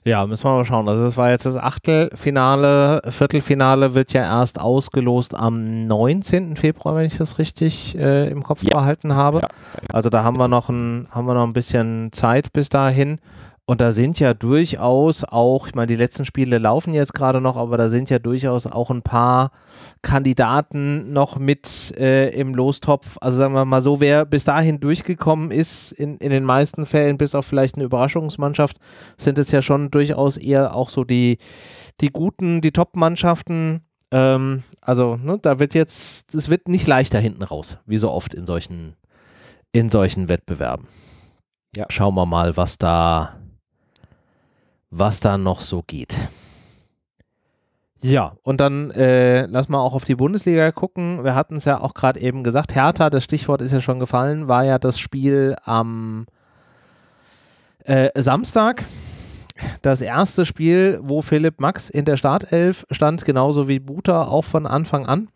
[0.05, 0.89] Ja, müssen wir mal schauen.
[0.89, 3.03] Also, das war jetzt das Achtelfinale.
[3.09, 6.57] Viertelfinale wird ja erst ausgelost am 19.
[6.57, 8.75] Februar, wenn ich das richtig äh, im Kopf ja.
[8.75, 9.41] behalten habe.
[9.41, 9.49] Ja.
[9.93, 13.19] Also, da haben wir, noch ein, haben wir noch ein bisschen Zeit bis dahin.
[13.69, 17.59] Und da sind ja durchaus auch, ich meine, die letzten Spiele laufen jetzt gerade noch,
[17.59, 19.51] aber da sind ja durchaus auch ein paar
[20.01, 23.19] Kandidaten noch mit äh, im Lostopf.
[23.21, 27.19] Also sagen wir mal so, wer bis dahin durchgekommen ist, in, in den meisten Fällen,
[27.19, 28.79] bis auf vielleicht eine Überraschungsmannschaft,
[29.19, 31.37] sind es ja schon durchaus eher auch so die,
[32.01, 33.83] die guten, die Top-Mannschaften.
[34.11, 38.33] Ähm, also, ne, da wird jetzt, es wird nicht leichter hinten raus, wie so oft
[38.33, 38.97] in solchen,
[39.73, 40.87] in solchen Wettbewerben.
[41.77, 41.85] Ja.
[41.91, 43.35] Schauen wir mal, was da
[44.91, 46.29] was da noch so geht.
[48.01, 51.25] Ja, und dann äh, lass mal auch auf die Bundesliga gucken.
[51.25, 52.75] Wir hatten es ja auch gerade eben gesagt.
[52.75, 56.27] Hertha, das Stichwort ist ja schon gefallen, war ja das Spiel am
[57.85, 58.85] äh, Samstag.
[59.83, 64.67] Das erste Spiel, wo Philipp Max in der Startelf stand, genauso wie Buta auch von
[64.67, 65.29] Anfang an.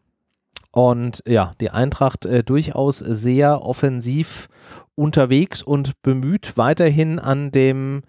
[0.70, 4.48] Und ja, die Eintracht äh, durchaus sehr offensiv
[4.94, 8.02] unterwegs und bemüht, weiterhin an dem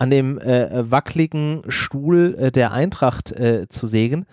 [0.00, 4.24] an dem äh, wackeligen Stuhl äh, der Eintracht äh, zu sägen.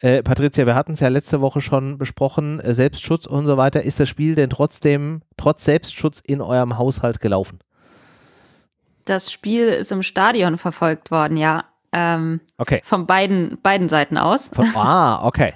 [0.00, 3.82] Äh, Patricia, wir hatten es ja letzte Woche schon besprochen, äh, Selbstschutz und so weiter.
[3.82, 7.58] Ist das Spiel denn trotzdem, trotz Selbstschutz in eurem Haushalt gelaufen?
[9.04, 11.64] Das Spiel ist im Stadion verfolgt worden, ja.
[11.92, 12.80] Ähm, okay.
[12.82, 14.48] Von beiden, beiden Seiten aus.
[14.48, 15.52] Von, ah, okay.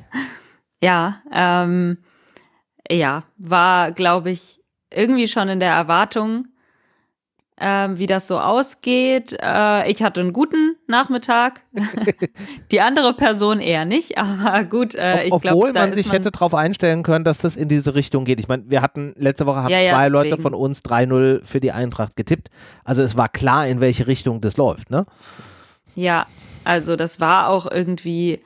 [0.82, 1.96] ja, ähm,
[2.90, 6.48] ja, war, glaube ich, irgendwie schon in der Erwartung,
[7.60, 9.36] ähm, wie das so ausgeht.
[9.40, 11.60] Äh, ich hatte einen guten Nachmittag,
[12.70, 14.94] die andere Person eher nicht, aber gut.
[14.94, 17.94] Äh, ich Obwohl glaub, man sich man hätte darauf einstellen können, dass das in diese
[17.94, 18.40] Richtung geht.
[18.40, 20.30] Ich meine, wir hatten letzte Woche haben ja, ja, zwei deswegen.
[20.30, 22.48] Leute von uns 3-0 für die Eintracht getippt.
[22.84, 25.06] Also es war klar, in welche Richtung das läuft, ne?
[25.94, 26.26] Ja,
[26.64, 28.40] also das war auch irgendwie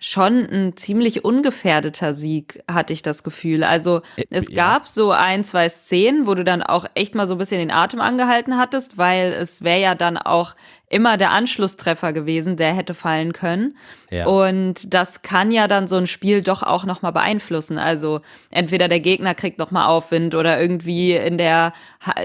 [0.00, 3.62] schon ein ziemlich ungefährdeter Sieg, hatte ich das Gefühl.
[3.62, 4.54] Also äh, es ja.
[4.54, 7.70] gab so ein, zwei Szenen, wo du dann auch echt mal so ein bisschen den
[7.70, 10.56] Atem angehalten hattest, weil es wäre ja dann auch
[10.90, 13.76] immer der Anschlusstreffer gewesen, der hätte fallen können.
[14.10, 14.26] Ja.
[14.26, 17.78] Und das kann ja dann so ein Spiel doch auch nochmal beeinflussen.
[17.78, 21.72] Also entweder der Gegner kriegt nochmal Aufwind oder irgendwie in der,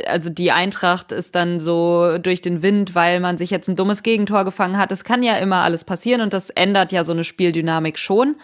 [0.07, 4.01] also die Eintracht ist dann so durch den Wind, weil man sich jetzt ein dummes
[4.01, 4.91] Gegentor gefangen hat.
[4.91, 8.35] Es kann ja immer alles passieren und das ändert ja so eine Spieldynamik schon.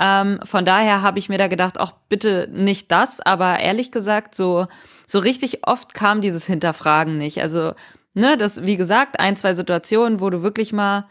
[0.00, 4.36] Ähm, von daher habe ich mir da gedacht, auch bitte nicht das, aber ehrlich gesagt,
[4.36, 4.66] so,
[5.04, 7.42] so richtig oft kam dieses Hinterfragen nicht.
[7.42, 7.74] Also
[8.14, 11.06] ne, das, wie gesagt, ein, zwei Situationen, wo du wirklich mal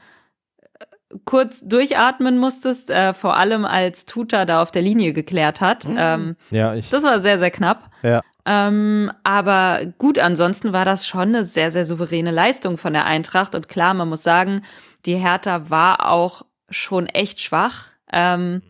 [0.79, 0.85] äh,
[1.25, 5.87] kurz durchatmen musstest, äh, vor allem als Tuta da auf der Linie geklärt hat.
[5.87, 5.95] Mhm.
[5.97, 6.89] Ähm, ja, ich.
[6.89, 7.91] Das war sehr, sehr knapp.
[8.01, 8.21] Ja.
[8.45, 13.55] Ähm, aber gut, ansonsten war das schon eine sehr, sehr souveräne Leistung von der Eintracht.
[13.55, 14.63] Und klar, man muss sagen,
[15.05, 17.85] die Hertha war auch schon echt schwach.
[18.11, 18.61] Ähm,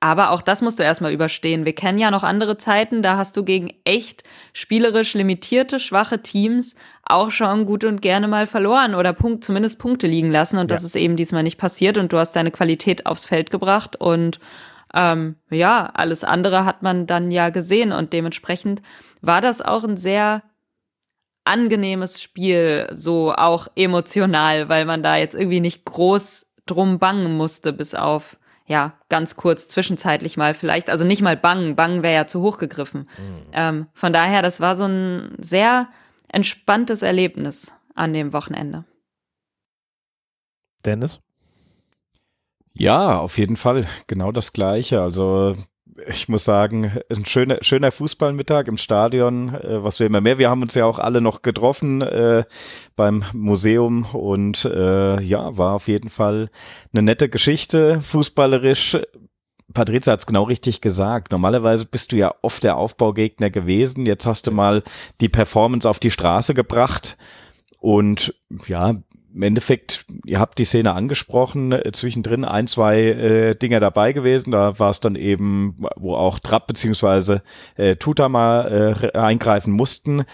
[0.00, 1.64] aber auch das musst du erstmal überstehen.
[1.64, 6.76] Wir kennen ja noch andere Zeiten, da hast du gegen echt spielerisch limitierte, schwache Teams
[7.02, 10.58] auch schon gut und gerne mal verloren oder Punkt, zumindest Punkte liegen lassen.
[10.58, 10.76] Und ja.
[10.76, 14.38] das ist eben diesmal nicht passiert und du hast deine Qualität aufs Feld gebracht und
[14.94, 18.82] ähm, ja, alles andere hat man dann ja gesehen und dementsprechend
[19.20, 20.42] war das auch ein sehr
[21.44, 27.72] angenehmes Spiel, so auch emotional, weil man da jetzt irgendwie nicht groß drum bangen musste,
[27.72, 28.36] bis auf
[28.68, 32.58] ja, ganz kurz zwischenzeitlich mal vielleicht, also nicht mal bangen, bangen wäre ja zu hoch
[32.58, 33.08] gegriffen.
[33.18, 33.42] Mhm.
[33.52, 35.88] Ähm, von daher, das war so ein sehr
[36.28, 38.84] entspanntes Erlebnis an dem Wochenende.
[40.84, 41.20] Dennis?
[42.74, 43.88] Ja, auf jeden Fall.
[44.06, 45.00] Genau das Gleiche.
[45.00, 45.56] Also
[46.06, 50.38] ich muss sagen, ein schöner, schöner Fußballmittag im Stadion, äh, was wir immer mehr.
[50.38, 52.44] Wir haben uns ja auch alle noch getroffen äh,
[52.96, 56.50] beim Museum und äh, ja, war auf jeden Fall
[56.92, 58.98] eine nette Geschichte, fußballerisch.
[59.74, 61.32] Patrizia hat es genau richtig gesagt.
[61.32, 64.06] Normalerweise bist du ja oft der Aufbaugegner gewesen.
[64.06, 64.82] Jetzt hast du mal
[65.20, 67.18] die Performance auf die Straße gebracht.
[67.78, 68.34] Und
[68.66, 68.94] ja,
[69.38, 74.50] im Endeffekt, ihr habt die Szene angesprochen, äh, zwischendrin ein, zwei äh, Dinger dabei gewesen.
[74.50, 77.42] Da war es dann eben, wo auch Trapp beziehungsweise
[77.76, 80.24] äh, Tuta mal äh, eingreifen mussten.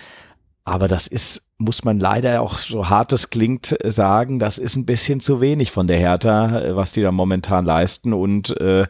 [0.65, 4.87] Aber das ist, muss man leider auch so hart es klingt, sagen, das ist ein
[4.87, 8.15] bisschen zu wenig von der Hertha, äh, was die da momentan leisten.
[8.15, 8.87] Und äh,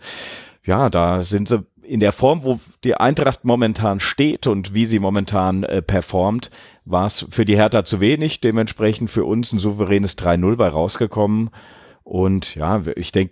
[0.62, 4.98] ja, da sind sie in der Form, wo die Eintracht momentan steht und wie sie
[4.98, 6.50] momentan äh, performt,
[6.84, 8.40] war es für die Hertha zu wenig.
[8.40, 11.50] Dementsprechend für uns ein souveränes 3-0 bei rausgekommen.
[12.04, 13.30] Und ja, ich denke,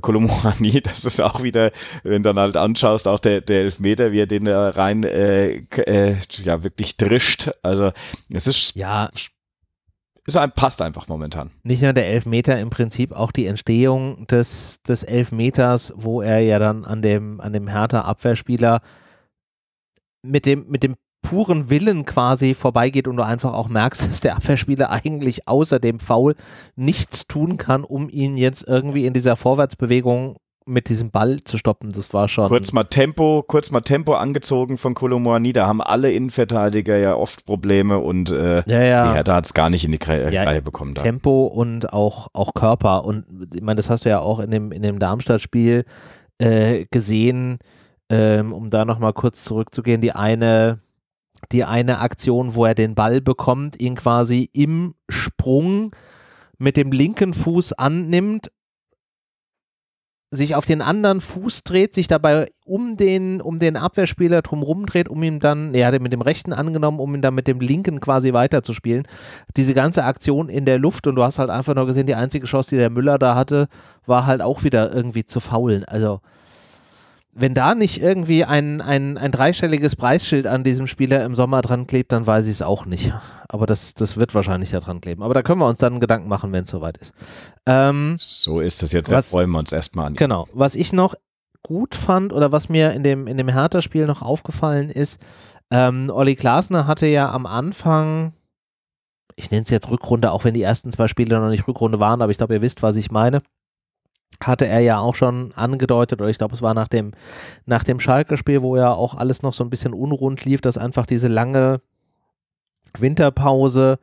[0.00, 4.20] Kolomorani, das ist auch wieder, wenn du dann halt anschaust, auch der, der Elfmeter, wie
[4.20, 7.50] er den da rein äh, äh, ja wirklich drischt.
[7.62, 7.92] Also
[8.32, 9.10] es ist ja
[10.26, 11.50] ist passt einfach momentan.
[11.62, 16.58] Nicht nur der Elfmeter, im Prinzip auch die Entstehung des, des Elfmeters, wo er ja
[16.58, 18.80] dann an dem, an dem Hertha-Abwehrspieler
[20.22, 24.36] mit dem, mit dem puren Willen quasi vorbeigeht und du einfach auch merkst, dass der
[24.36, 26.34] Abwehrspieler eigentlich außer dem Foul
[26.76, 31.90] nichts tun kann, um ihn jetzt irgendwie in dieser Vorwärtsbewegung mit diesem Ball zu stoppen.
[31.90, 32.48] Das war schon.
[32.48, 35.52] Kurz mal Tempo, kurz mal Tempo angezogen von Kolomoani.
[35.52, 39.08] Da haben alle Innenverteidiger ja oft Probleme und äh, ja, ja.
[39.08, 40.94] die Hertha hat es gar nicht in die Reihe ja, bekommen.
[40.94, 41.02] Da.
[41.02, 43.04] Tempo und auch, auch Körper.
[43.04, 45.84] Und ich meine, das hast du ja auch in dem, in dem Darmstadt-Spiel
[46.38, 47.58] äh, gesehen.
[48.10, 50.80] Ähm, um da nochmal kurz zurückzugehen, die eine
[51.52, 55.90] die eine Aktion, wo er den Ball bekommt, ihn quasi im Sprung
[56.58, 58.50] mit dem linken Fuß annimmt,
[60.34, 65.08] sich auf den anderen Fuß dreht, sich dabei um den, um den Abwehrspieler drumherum dreht,
[65.08, 67.60] um ihn dann, er hat ihn mit dem rechten angenommen, um ihn dann mit dem
[67.60, 69.06] linken quasi weiterzuspielen.
[69.56, 72.46] Diese ganze Aktion in der Luft und du hast halt einfach nur gesehen, die einzige
[72.46, 73.68] Chance, die der Müller da hatte,
[74.06, 75.84] war halt auch wieder irgendwie zu faulen.
[75.84, 76.20] Also
[77.36, 81.86] wenn da nicht irgendwie ein, ein, ein dreistelliges Preisschild an diesem Spieler im Sommer dran
[81.86, 83.12] klebt, dann weiß ich es auch nicht.
[83.48, 85.22] Aber das, das wird wahrscheinlich da dran kleben.
[85.22, 87.12] Aber da können wir uns dann Gedanken machen, wenn es soweit ist.
[87.66, 89.10] Ähm, so ist es jetzt.
[89.10, 90.14] Was, freuen wir uns erstmal an.
[90.14, 90.46] Genau.
[90.52, 91.14] Was ich noch
[91.62, 95.20] gut fand oder was mir in dem, in dem Hertha-Spiel noch aufgefallen ist,
[95.72, 98.32] ähm, Olli Glasner hatte ja am Anfang,
[99.34, 102.22] ich nenne es jetzt Rückrunde, auch wenn die ersten zwei Spiele noch nicht Rückrunde waren,
[102.22, 103.42] aber ich glaube, ihr wisst, was ich meine
[104.42, 107.12] hatte er ja auch schon angedeutet, oder ich glaube, es war nach dem,
[107.66, 111.06] nach dem Schalke-Spiel, wo ja auch alles noch so ein bisschen unrund lief, dass einfach
[111.06, 111.80] diese lange
[112.98, 113.98] Winterpause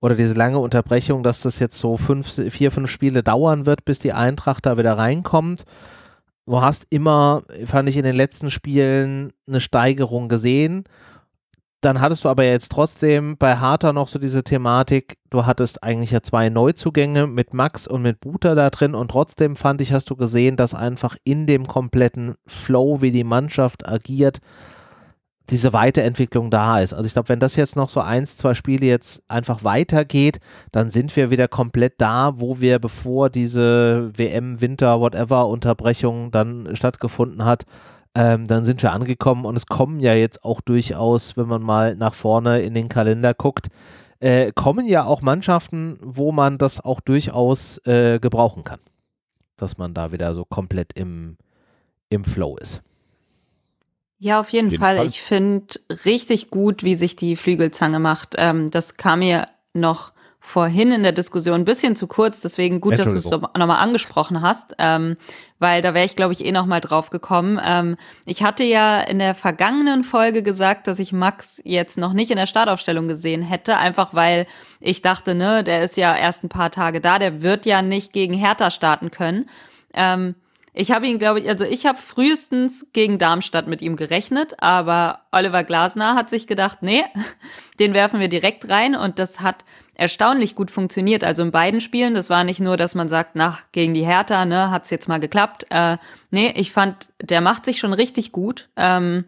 [0.00, 3.98] oder diese lange Unterbrechung, dass das jetzt so fünf, vier, fünf Spiele dauern wird, bis
[3.98, 5.64] die Eintracht da wieder reinkommt.
[6.46, 10.84] Du hast immer, fand ich in den letzten Spielen, eine Steigerung gesehen
[11.86, 16.10] dann hattest du aber jetzt trotzdem bei Harter noch so diese Thematik, du hattest eigentlich
[16.10, 20.10] ja zwei Neuzugänge mit Max und mit Buter da drin und trotzdem fand ich, hast
[20.10, 24.40] du gesehen, dass einfach in dem kompletten Flow, wie die Mannschaft agiert,
[25.50, 26.92] diese Weiterentwicklung da ist.
[26.92, 30.40] Also ich glaube, wenn das jetzt noch so eins, zwei Spiele jetzt einfach weitergeht,
[30.72, 36.74] dann sind wir wieder komplett da, wo wir bevor diese WM, Winter, whatever Unterbrechung dann
[36.74, 37.64] stattgefunden hat,
[38.16, 41.94] ähm, dann sind wir angekommen und es kommen ja jetzt auch durchaus, wenn man mal
[41.96, 43.66] nach vorne in den Kalender guckt,
[44.20, 48.80] äh, kommen ja auch Mannschaften, wo man das auch durchaus äh, gebrauchen kann.
[49.58, 51.36] Dass man da wieder so komplett im,
[52.08, 52.80] im Flow ist.
[54.18, 54.96] Ja, auf jeden, jeden Fall.
[54.96, 55.06] Fall.
[55.06, 55.74] Ich finde
[56.06, 58.34] richtig gut, wie sich die Flügelzange macht.
[58.38, 60.12] Ähm, das kam mir noch
[60.46, 64.42] vorhin in der Diskussion ein bisschen zu kurz, deswegen gut, dass du es nochmal angesprochen
[64.42, 65.16] hast, ähm,
[65.58, 67.60] weil da wäre ich, glaube ich, eh nochmal drauf gekommen.
[67.64, 72.30] Ähm, ich hatte ja in der vergangenen Folge gesagt, dass ich Max jetzt noch nicht
[72.30, 74.46] in der Startaufstellung gesehen hätte, einfach weil
[74.78, 78.12] ich dachte, ne, der ist ja erst ein paar Tage da, der wird ja nicht
[78.12, 79.50] gegen Hertha starten können.
[79.94, 80.36] Ähm,
[80.78, 85.22] ich habe ihn, glaube ich, also ich habe frühestens gegen Darmstadt mit ihm gerechnet, aber
[85.32, 87.02] Oliver Glasner hat sich gedacht, nee,
[87.80, 89.64] den werfen wir direkt rein und das hat
[89.96, 91.24] erstaunlich gut funktioniert.
[91.24, 94.44] Also in beiden Spielen, das war nicht nur, dass man sagt, nach gegen die Hertha,
[94.44, 95.66] ne, hat's jetzt mal geklappt.
[95.70, 95.96] Äh,
[96.30, 98.68] nee, ich fand, der macht sich schon richtig gut.
[98.76, 99.24] Ähm,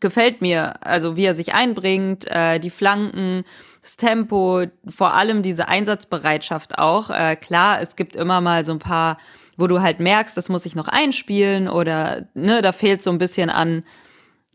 [0.00, 3.44] gefällt mir, also wie er sich einbringt, äh, die Flanken,
[3.80, 7.08] das Tempo, vor allem diese Einsatzbereitschaft auch.
[7.08, 9.16] Äh, klar, es gibt immer mal so ein paar,
[9.56, 13.18] wo du halt merkst, das muss ich noch einspielen oder ne, da fehlt so ein
[13.18, 13.82] bisschen an,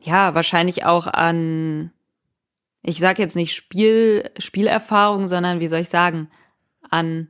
[0.01, 1.91] ja, wahrscheinlich auch an
[2.81, 6.29] ich sage jetzt nicht Spiel, Spielerfahrung, sondern wie soll ich sagen,
[6.89, 7.29] an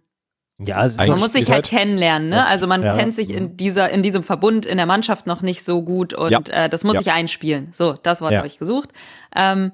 [0.62, 2.46] ja, also man muss sich halt, kennenlernen, ne?
[2.46, 2.94] Also man ja.
[2.94, 6.32] kennt sich in dieser, in diesem Verbund in der Mannschaft noch nicht so gut und
[6.32, 6.66] ja.
[6.66, 7.70] äh, das muss ich einspielen.
[7.72, 8.90] So, das Wort habe ich gesucht.
[9.34, 9.72] Ähm,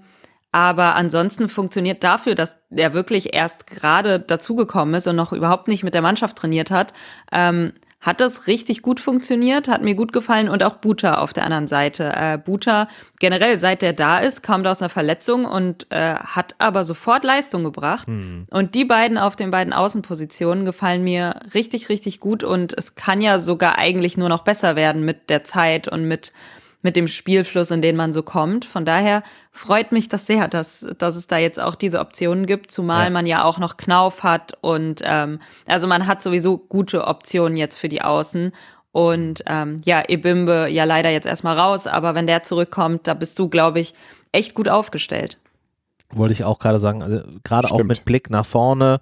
[0.52, 5.84] aber ansonsten funktioniert dafür, dass er wirklich erst gerade dazugekommen ist und noch überhaupt nicht
[5.84, 6.94] mit der Mannschaft trainiert hat,
[7.32, 7.74] ähm,
[8.06, 11.66] hat das richtig gut funktioniert, hat mir gut gefallen und auch Buta auf der anderen
[11.66, 12.14] Seite.
[12.16, 12.88] Äh, Buta
[13.20, 17.24] generell, seit der da ist, kam da aus einer Verletzung und äh, hat aber sofort
[17.24, 18.06] Leistung gebracht.
[18.06, 18.46] Hm.
[18.52, 23.22] Und die beiden auf den beiden Außenpositionen gefallen mir richtig, richtig gut und es kann
[23.22, 26.32] ja sogar eigentlich nur noch besser werden mit der Zeit und mit
[26.86, 28.64] mit dem Spielfluss, in den man so kommt.
[28.64, 32.70] Von daher freut mich das sehr, dass, dass es da jetzt auch diese Optionen gibt,
[32.70, 33.10] zumal ja.
[33.10, 37.78] man ja auch noch Knauf hat und ähm, also man hat sowieso gute Optionen jetzt
[37.78, 38.52] für die Außen.
[38.92, 43.40] Und ähm, ja, Ebimbe ja leider jetzt erstmal raus, aber wenn der zurückkommt, da bist
[43.40, 43.96] du, glaube ich,
[44.32, 45.40] echt gut aufgestellt.
[46.12, 49.02] Wollte ich auch gerade sagen, also gerade auch mit Blick nach vorne.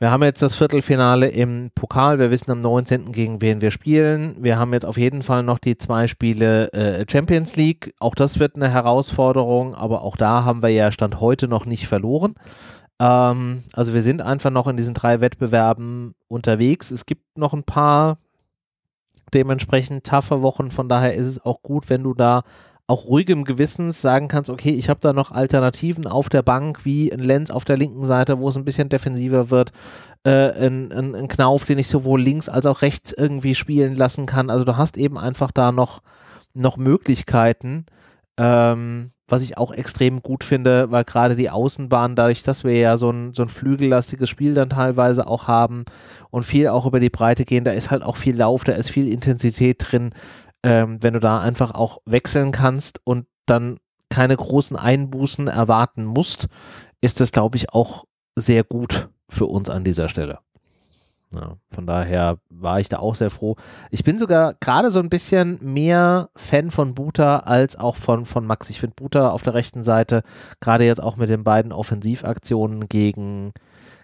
[0.00, 2.18] Wir haben jetzt das Viertelfinale im Pokal.
[2.18, 3.12] Wir wissen am 19.
[3.12, 4.34] gegen wen wir spielen.
[4.38, 7.92] Wir haben jetzt auf jeden Fall noch die zwei Spiele äh, Champions League.
[7.98, 11.86] Auch das wird eine Herausforderung, aber auch da haben wir ja Stand heute noch nicht
[11.86, 12.34] verloren.
[12.98, 16.90] Ähm, also wir sind einfach noch in diesen drei Wettbewerben unterwegs.
[16.90, 18.16] Es gibt noch ein paar
[19.34, 20.70] dementsprechend taffe Wochen.
[20.70, 22.44] Von daher ist es auch gut, wenn du da
[22.90, 27.12] auch ruhigem Gewissens sagen kannst, okay, ich habe da noch Alternativen auf der Bank, wie
[27.12, 29.70] ein Lenz auf der linken Seite, wo es ein bisschen defensiver wird,
[30.24, 34.26] äh, ein, ein, ein Knauf, den ich sowohl links als auch rechts irgendwie spielen lassen
[34.26, 34.50] kann.
[34.50, 36.02] Also du hast eben einfach da noch,
[36.52, 37.86] noch Möglichkeiten,
[38.36, 42.96] ähm, was ich auch extrem gut finde, weil gerade die Außenbahn, dadurch, dass wir ja
[42.96, 45.84] so ein, so ein flügellastiges Spiel dann teilweise auch haben
[46.30, 48.90] und viel auch über die Breite gehen, da ist halt auch viel Lauf, da ist
[48.90, 50.10] viel Intensität drin
[50.62, 56.48] ähm, wenn du da einfach auch wechseln kannst und dann keine großen Einbußen erwarten musst,
[57.00, 58.04] ist das, glaube ich, auch
[58.36, 60.40] sehr gut für uns an dieser Stelle.
[61.32, 63.54] Ja, von daher war ich da auch sehr froh.
[63.90, 68.44] Ich bin sogar gerade so ein bisschen mehr Fan von Buta als auch von, von
[68.44, 68.68] Max.
[68.68, 70.24] Ich finde Buta auf der rechten Seite,
[70.58, 73.52] gerade jetzt auch mit den beiden Offensivaktionen gegen,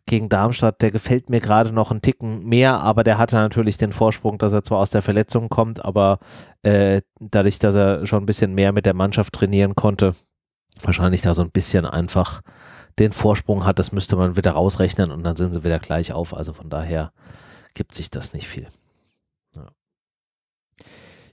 [0.07, 3.93] gegen Darmstadt, der gefällt mir gerade noch einen Ticken mehr, aber der hatte natürlich den
[3.93, 6.21] Vorsprung, dass er zwar aus der Verletzung kommt, aber
[6.63, 10.15] äh, dadurch, dass er schon ein bisschen mehr mit der Mannschaft trainieren konnte,
[10.81, 12.41] wahrscheinlich da so ein bisschen einfach
[12.99, 16.35] den Vorsprung hat, das müsste man wieder rausrechnen und dann sind sie wieder gleich auf.
[16.35, 17.13] Also von daher
[17.75, 18.69] gibt sich das nicht viel.
[19.55, 19.67] Ja,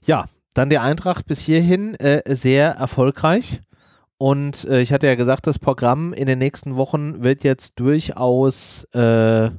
[0.04, 3.60] ja dann die Eintracht bis hierhin äh, sehr erfolgreich.
[4.18, 8.84] Und äh, ich hatte ja gesagt, das Programm in den nächsten Wochen wird jetzt durchaus
[8.92, 9.50] äh,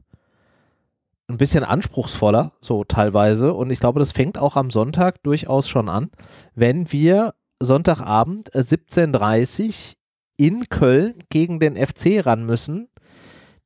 [1.27, 3.53] ein bisschen anspruchsvoller, so teilweise.
[3.53, 6.09] Und ich glaube, das fängt auch am Sonntag durchaus schon an,
[6.53, 9.95] wenn wir Sonntagabend 17.30 Uhr
[10.37, 12.89] in Köln gegen den FC ran müssen,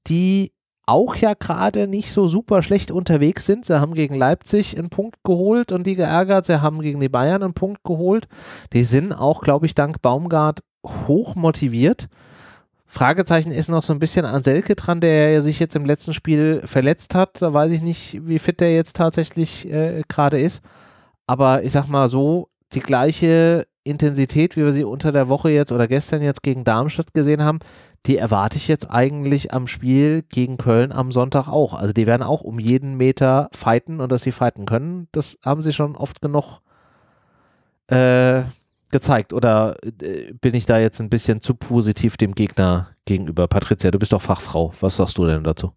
[0.07, 0.53] die
[0.85, 3.65] auch ja gerade nicht so super schlecht unterwegs sind.
[3.65, 6.45] Sie haben gegen Leipzig einen Punkt geholt und die geärgert.
[6.45, 8.27] Sie haben gegen die Bayern einen Punkt geholt.
[8.73, 12.07] Die sind auch, glaube ich, dank Baumgart hoch motiviert.
[12.85, 16.63] Fragezeichen ist noch so ein bisschen an Selke dran, der sich jetzt im letzten Spiel
[16.65, 17.41] verletzt hat.
[17.41, 20.63] Da weiß ich nicht, wie fit der jetzt tatsächlich äh, gerade ist.
[21.27, 25.71] Aber ich sag mal so, die gleiche Intensität, wie wir sie unter der Woche jetzt
[25.71, 27.59] oder gestern jetzt gegen Darmstadt gesehen haben,
[28.05, 31.73] die erwarte ich jetzt eigentlich am Spiel gegen Köln am Sonntag auch.
[31.73, 35.61] Also die werden auch um jeden Meter fighten und dass sie fighten können, das haben
[35.61, 36.59] sie schon oft genug
[37.87, 38.43] äh,
[38.91, 43.47] gezeigt oder äh, bin ich da jetzt ein bisschen zu positiv dem Gegner gegenüber?
[43.47, 44.73] Patricia, du bist doch Fachfrau.
[44.79, 45.73] Was sagst du denn dazu?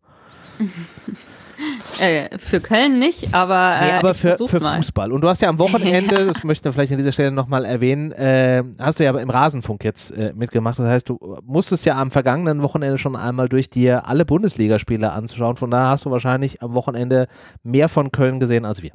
[2.00, 5.12] Äh, für Köln nicht, aber, äh, nee, aber für, für Fußball.
[5.12, 6.24] Und du hast ja am Wochenende, ja.
[6.32, 9.84] das möchte ich vielleicht an dieser Stelle nochmal erwähnen, äh, hast du ja im Rasenfunk
[9.84, 10.78] jetzt äh, mitgemacht.
[10.78, 15.56] Das heißt, du musstest ja am vergangenen Wochenende schon einmal durch dir alle Bundesligaspiele anschauen.
[15.56, 17.28] Von daher hast du wahrscheinlich am Wochenende
[17.62, 18.92] mehr von Köln gesehen als wir.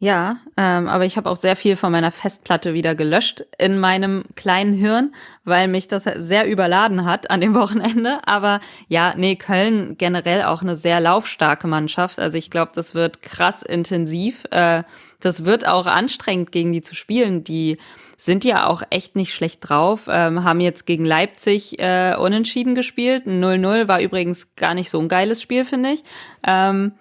[0.00, 4.24] Ja, ähm, aber ich habe auch sehr viel von meiner Festplatte wieder gelöscht in meinem
[4.34, 8.18] kleinen Hirn, weil mich das sehr überladen hat an dem Wochenende.
[8.26, 12.18] Aber ja, nee, Köln generell auch eine sehr laufstarke Mannschaft.
[12.18, 14.44] Also ich glaube, das wird krass intensiv.
[14.50, 14.82] Äh,
[15.20, 17.44] das wird auch anstrengend, gegen die zu spielen.
[17.44, 17.78] Die
[18.16, 23.26] sind ja auch echt nicht schlecht drauf, ähm, haben jetzt gegen Leipzig äh, unentschieden gespielt.
[23.26, 26.04] 0-0 war übrigens gar nicht so ein geiles Spiel, finde ich.
[26.46, 26.92] Ähm,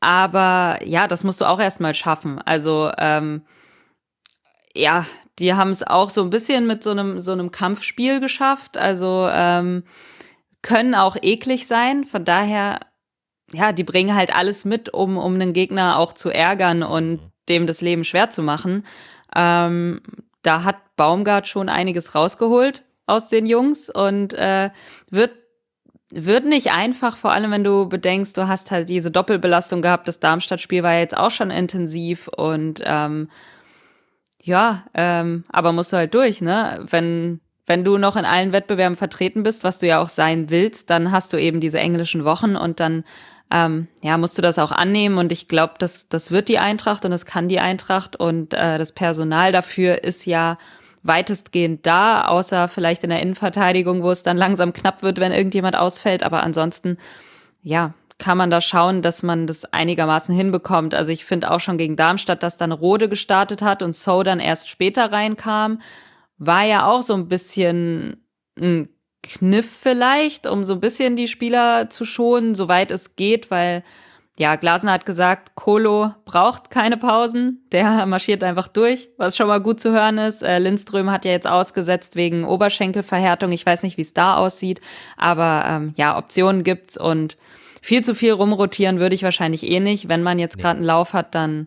[0.00, 2.38] aber ja, das musst du auch erstmal schaffen.
[2.38, 3.42] Also ähm,
[4.74, 5.06] ja,
[5.38, 8.76] die haben es auch so ein bisschen mit so einem so einem Kampfspiel geschafft.
[8.76, 9.84] Also ähm,
[10.62, 12.04] können auch eklig sein.
[12.04, 12.80] Von daher,
[13.52, 17.66] ja, die bringen halt alles mit, um um einen Gegner auch zu ärgern und dem
[17.66, 18.86] das Leben schwer zu machen.
[19.34, 20.02] Ähm,
[20.42, 24.70] da hat Baumgart schon einiges rausgeholt aus den Jungs und äh,
[25.10, 25.32] wird
[26.12, 30.08] wird nicht einfach, vor allem wenn du bedenkst, du hast halt diese Doppelbelastung gehabt.
[30.08, 33.28] Das Darmstadt-Spiel war jetzt auch schon intensiv und ähm,
[34.42, 36.86] ja, ähm, aber musst du halt durch, ne?
[36.88, 40.88] Wenn, wenn du noch in allen Wettbewerben vertreten bist, was du ja auch sein willst,
[40.88, 43.04] dann hast du eben diese englischen Wochen und dann
[43.50, 47.04] ähm, ja, musst du das auch annehmen und ich glaube, das, das wird die Eintracht
[47.04, 50.58] und das kann die Eintracht und äh, das Personal dafür ist ja
[51.02, 55.76] weitestgehend da, außer vielleicht in der Innenverteidigung, wo es dann langsam knapp wird, wenn irgendjemand
[55.76, 56.22] ausfällt.
[56.22, 56.98] Aber ansonsten,
[57.62, 60.94] ja, kann man da schauen, dass man das einigermaßen hinbekommt.
[60.94, 64.40] Also ich finde auch schon gegen Darmstadt, dass dann Rode gestartet hat und So dann
[64.40, 65.80] erst später reinkam,
[66.36, 68.24] war ja auch so ein bisschen
[68.58, 68.88] ein
[69.22, 73.84] Kniff vielleicht, um so ein bisschen die Spieler zu schonen, soweit es geht, weil
[74.38, 77.66] ja, Glasner hat gesagt, Kolo braucht keine Pausen.
[77.72, 80.42] Der marschiert einfach durch, was schon mal gut zu hören ist.
[80.42, 83.50] Äh, Lindström hat ja jetzt ausgesetzt wegen Oberschenkelverhärtung.
[83.50, 84.80] Ich weiß nicht, wie es da aussieht.
[85.16, 87.36] Aber ähm, ja, Optionen gibt's und
[87.82, 90.08] viel zu viel rumrotieren würde ich wahrscheinlich eh nicht.
[90.08, 91.66] Wenn man jetzt gerade einen Lauf hat, dann.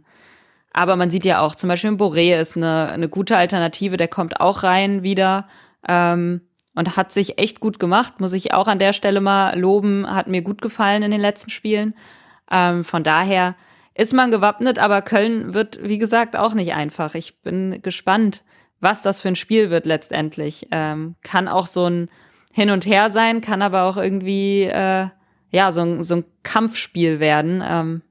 [0.72, 4.40] Aber man sieht ja auch, zum Beispiel Boré ist eine, eine gute Alternative, der kommt
[4.40, 5.50] auch rein wieder.
[5.86, 6.40] Ähm,
[6.74, 10.28] und hat sich echt gut gemacht, muss ich auch an der Stelle mal loben, hat
[10.28, 11.94] mir gut gefallen in den letzten Spielen.
[12.52, 13.56] Ähm, von daher
[13.96, 17.16] ist man gewappnet, aber Köln wird, wie gesagt, auch nicht einfach.
[17.16, 18.44] Ich bin gespannt,
[18.80, 20.68] was das für ein Spiel wird letztendlich.
[20.72, 22.10] Ähm, kann auch so ein
[22.52, 25.08] Hin und Her sein, kann aber auch irgendwie äh,
[25.52, 27.64] ja so ein, so ein Kampfspiel werden.
[27.66, 28.02] Ähm,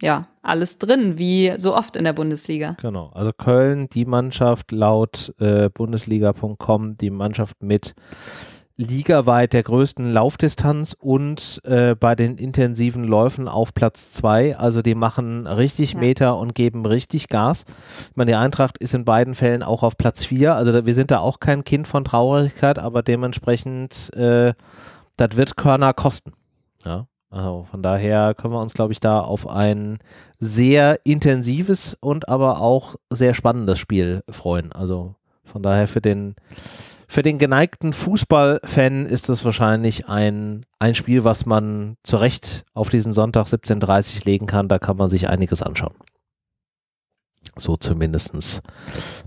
[0.00, 2.76] ja, alles drin, wie so oft in der Bundesliga.
[2.80, 7.94] Genau, also Köln, die Mannschaft laut äh, Bundesliga.com, die Mannschaft mit
[8.78, 14.56] ligaweit der größten Laufdistanz und äh, bei den intensiven Läufen auf Platz zwei.
[14.56, 15.98] Also die machen richtig ja.
[15.98, 17.64] Meter und geben richtig Gas.
[18.10, 20.54] Ich meine, die Eintracht ist in beiden Fällen auch auf Platz vier.
[20.54, 24.54] Also wir sind da auch kein Kind von Traurigkeit, aber dementsprechend, äh,
[25.16, 26.32] das wird Körner kosten.
[26.84, 27.08] Ja.
[27.30, 29.98] Also von daher können wir uns, glaube ich, da auf ein
[30.38, 34.72] sehr intensives und aber auch sehr spannendes Spiel freuen.
[34.72, 36.36] Also von daher für den
[37.08, 42.90] für den geneigten Fußballfan ist das wahrscheinlich ein, ein Spiel, was man zu Recht auf
[42.90, 44.68] diesen Sonntag 17.30 legen kann.
[44.68, 45.94] Da kann man sich einiges anschauen.
[47.56, 48.60] So zumindest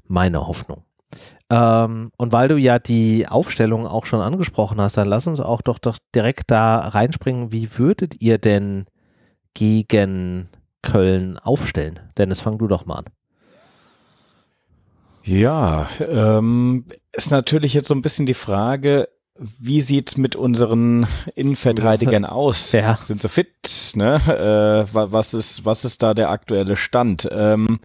[0.07, 0.83] meine Hoffnung.
[1.49, 5.63] Ähm, und weil du ja die Aufstellung auch schon angesprochen hast, dann lass uns auch
[5.63, 7.51] doch, doch direkt da reinspringen.
[7.51, 8.85] Wie würdet ihr denn
[9.55, 10.49] gegen
[10.83, 11.99] Köln aufstellen?
[12.15, 13.05] Dennis, fang du doch mal an.
[15.23, 19.09] Ja, ähm, ist natürlich jetzt so ein bisschen die Frage,
[19.59, 22.71] wie sieht mit unseren Innenverteidigern aus?
[22.71, 22.95] Ja.
[22.95, 23.93] Sind sie fit?
[23.95, 24.87] Ne?
[24.87, 27.27] Äh, was, ist, was ist da der aktuelle Stand?
[27.31, 27.79] Ähm,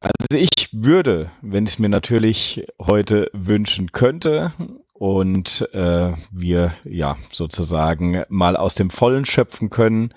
[0.00, 4.52] also ich würde, wenn ich es mir natürlich heute wünschen könnte
[4.92, 10.14] und äh, wir ja sozusagen mal aus dem Vollen schöpfen können,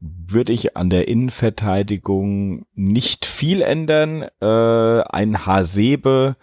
[0.00, 4.26] würde ich an der Innenverteidigung nicht viel ändern.
[4.40, 6.36] Äh, ein Hasebe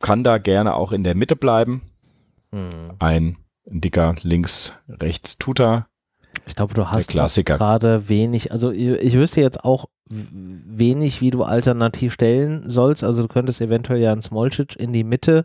[0.00, 1.82] kann da gerne auch in der Mitte bleiben.
[2.52, 2.92] Hm.
[2.98, 5.86] Ein dicker links, rechts Tutor.
[6.46, 12.12] Ich glaube, du hast gerade wenig, also ich wüsste jetzt auch wenig, wie du alternativ
[12.12, 13.02] stellen sollst.
[13.02, 15.44] Also du könntest eventuell ja einen Smolcic in die Mitte,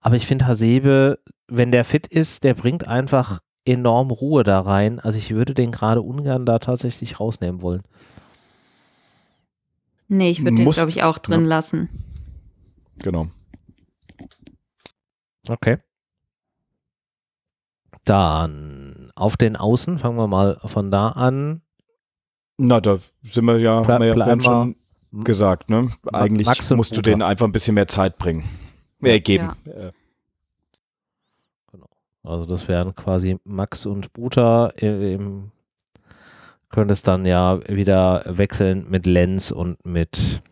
[0.00, 5.00] aber ich finde Hasebe, wenn der fit ist, der bringt einfach enorm Ruhe da rein.
[5.00, 7.82] Also ich würde den gerade ungern da tatsächlich rausnehmen wollen.
[10.08, 11.48] Nee, ich würde den, glaube ich, auch drin ja.
[11.48, 11.88] lassen.
[12.98, 13.28] Genau.
[15.48, 15.78] Okay.
[18.04, 21.62] Dann auf den Außen, fangen wir mal von da an.
[22.56, 24.76] Na, da sind wir ja, Ple haben wir ja schon
[25.24, 25.90] gesagt, ne?
[26.12, 28.44] Eigentlich musst du denen einfach ein bisschen mehr Zeit bringen.
[29.02, 29.52] Äh, geben.
[29.64, 29.90] Ja.
[32.26, 34.68] Also das wären quasi Max und Buta.
[34.76, 35.52] Im,
[36.68, 40.42] könnte es dann ja wieder wechseln mit Lenz und mit,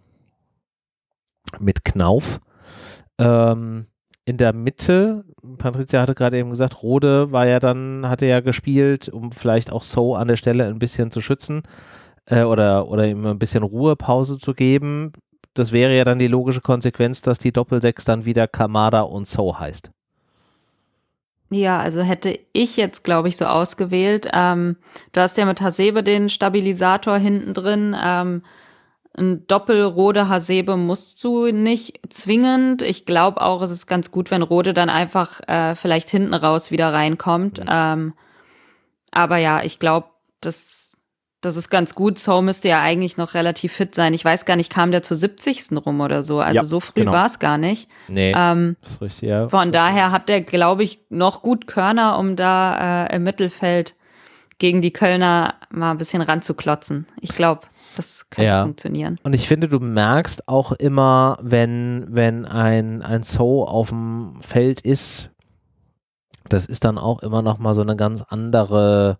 [1.59, 2.41] mit Knauf.
[3.19, 3.87] Ähm,
[4.25, 5.25] in der Mitte,
[5.59, 9.83] Patricia hatte gerade eben gesagt, Rode war ja dann, hatte ja gespielt, um vielleicht auch
[9.83, 11.63] So an der Stelle ein bisschen zu schützen
[12.27, 15.13] äh, oder, oder ihm ein bisschen Ruhepause zu geben.
[15.53, 19.59] Das wäre ja dann die logische Konsequenz, dass die Doppelsechs dann wieder Kamada und So
[19.59, 19.91] heißt.
[21.51, 24.29] Ja, also hätte ich jetzt, glaube ich, so ausgewählt.
[24.33, 24.77] Ähm,
[25.13, 27.97] du hast ja mit Hasebe den Stabilisator hinten drin.
[28.03, 28.43] Ähm,
[29.17, 32.83] ein Doppelrode Hasebe musst du nicht zwingend.
[32.83, 36.73] Ich glaube auch, es ist ganz gut, wenn Rode dann einfach äh, vielleicht hinten raus
[36.73, 37.61] wieder reinkommt.
[37.61, 37.67] Mhm.
[37.69, 38.13] Ähm,
[39.13, 40.09] aber ja, ich glaube,
[40.41, 40.84] das
[41.45, 42.19] das ist ganz gut.
[42.19, 44.15] So müsste ja eigentlich noch relativ fit sein.
[44.15, 45.73] Ich weiß gar nicht, kam der zur 70.
[45.85, 46.41] rum oder so.
[46.41, 47.13] Also ja, so früh genau.
[47.13, 47.89] war es gar nicht.
[48.09, 49.49] Nee, ähm, das ist richtig, ja.
[49.49, 53.95] Von daher hat der, glaube ich, noch gut Körner, um da äh, im Mittelfeld
[54.59, 57.07] gegen die Kölner mal ein bisschen ranzuklotzen.
[57.21, 57.63] Ich glaube,
[57.97, 58.63] das kann ja.
[58.63, 59.17] funktionieren.
[59.23, 64.81] Und ich finde, du merkst auch immer, wenn, wenn ein, ein So auf dem Feld
[64.81, 65.31] ist,
[66.49, 69.19] das ist dann auch immer noch mal so eine ganz andere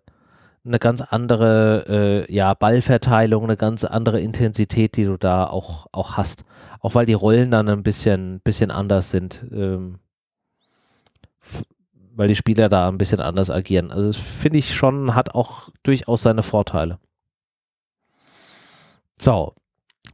[0.65, 6.17] eine ganz andere äh, ja, Ballverteilung, eine ganz andere Intensität, die du da auch, auch
[6.17, 6.43] hast.
[6.79, 9.45] Auch weil die Rollen dann ein bisschen, bisschen anders sind.
[9.51, 9.99] Ähm,
[12.15, 13.91] weil die Spieler da ein bisschen anders agieren.
[13.91, 16.99] Also das finde ich schon, hat auch durchaus seine Vorteile.
[19.17, 19.53] So,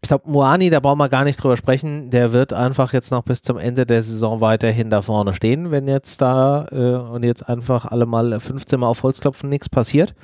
[0.03, 2.09] ich glaube, Moani, da brauchen wir gar nicht drüber sprechen.
[2.09, 5.87] Der wird einfach jetzt noch bis zum Ende der Saison weiterhin da vorne stehen, wenn
[5.87, 10.15] jetzt da äh, und jetzt einfach alle mal 15 Mal auf Holz klopfen, nichts passiert.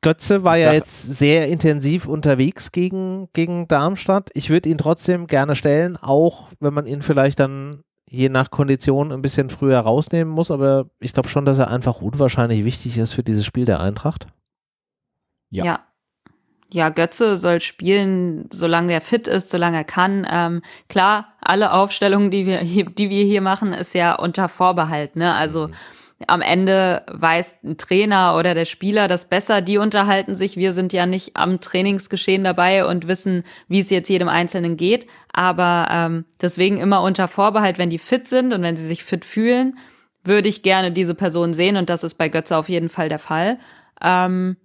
[0.00, 4.30] Götze war ja jetzt sehr intensiv unterwegs gegen, gegen Darmstadt.
[4.34, 9.12] Ich würde ihn trotzdem gerne stellen, auch wenn man ihn vielleicht dann je nach Kondition
[9.12, 10.50] ein bisschen früher rausnehmen muss.
[10.50, 14.26] Aber ich glaube schon, dass er einfach unwahrscheinlich wichtig ist für dieses Spiel der Eintracht.
[15.50, 15.64] Ja.
[15.64, 15.87] ja.
[16.70, 16.88] Ja.
[16.88, 20.26] Götze soll spielen, solange er fit ist, solange er kann.
[20.30, 25.16] Ähm, klar, alle Aufstellungen, die wir, hier, die wir hier machen, ist ja unter Vorbehalt.
[25.16, 25.34] Ne?
[25.34, 25.74] Also mhm
[26.26, 29.60] am Ende weiß ein Trainer oder der Spieler das besser.
[29.60, 30.56] Die unterhalten sich.
[30.56, 35.06] Wir sind ja nicht am Trainingsgeschehen dabei und wissen, wie es jetzt jedem Einzelnen geht.
[35.32, 39.24] Aber ähm, deswegen immer unter Vorbehalt, wenn die fit sind und wenn sie sich fit
[39.24, 39.78] fühlen,
[40.24, 41.76] würde ich gerne diese Person sehen.
[41.76, 43.58] Und das ist bei Götze auf jeden Fall der Fall.
[44.02, 44.56] Ähm,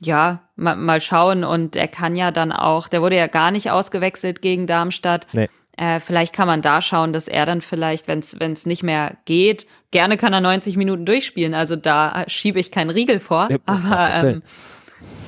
[0.00, 1.44] ja, mal, mal schauen.
[1.44, 5.26] Und er kann ja dann auch, der wurde ja gar nicht ausgewechselt gegen Darmstadt.
[5.32, 5.48] Nee.
[5.76, 9.66] Äh, vielleicht kann man da schauen, dass er dann vielleicht, wenn es nicht mehr geht,
[9.90, 11.54] gerne kann er 90 Minuten durchspielen.
[11.54, 13.48] Also da schiebe ich keinen Riegel vor.
[13.50, 14.42] Ja, aber ähm,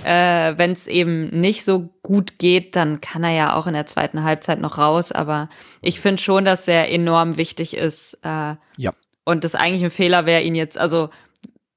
[0.04, 3.86] äh, wenn es eben nicht so gut geht, dann kann er ja auch in der
[3.86, 5.12] zweiten Halbzeit noch raus.
[5.12, 5.48] Aber
[5.80, 8.18] ich finde schon, dass er enorm wichtig ist.
[8.22, 8.92] Äh, ja.
[9.24, 11.08] Und das eigentlich ein Fehler wäre, ihn jetzt, also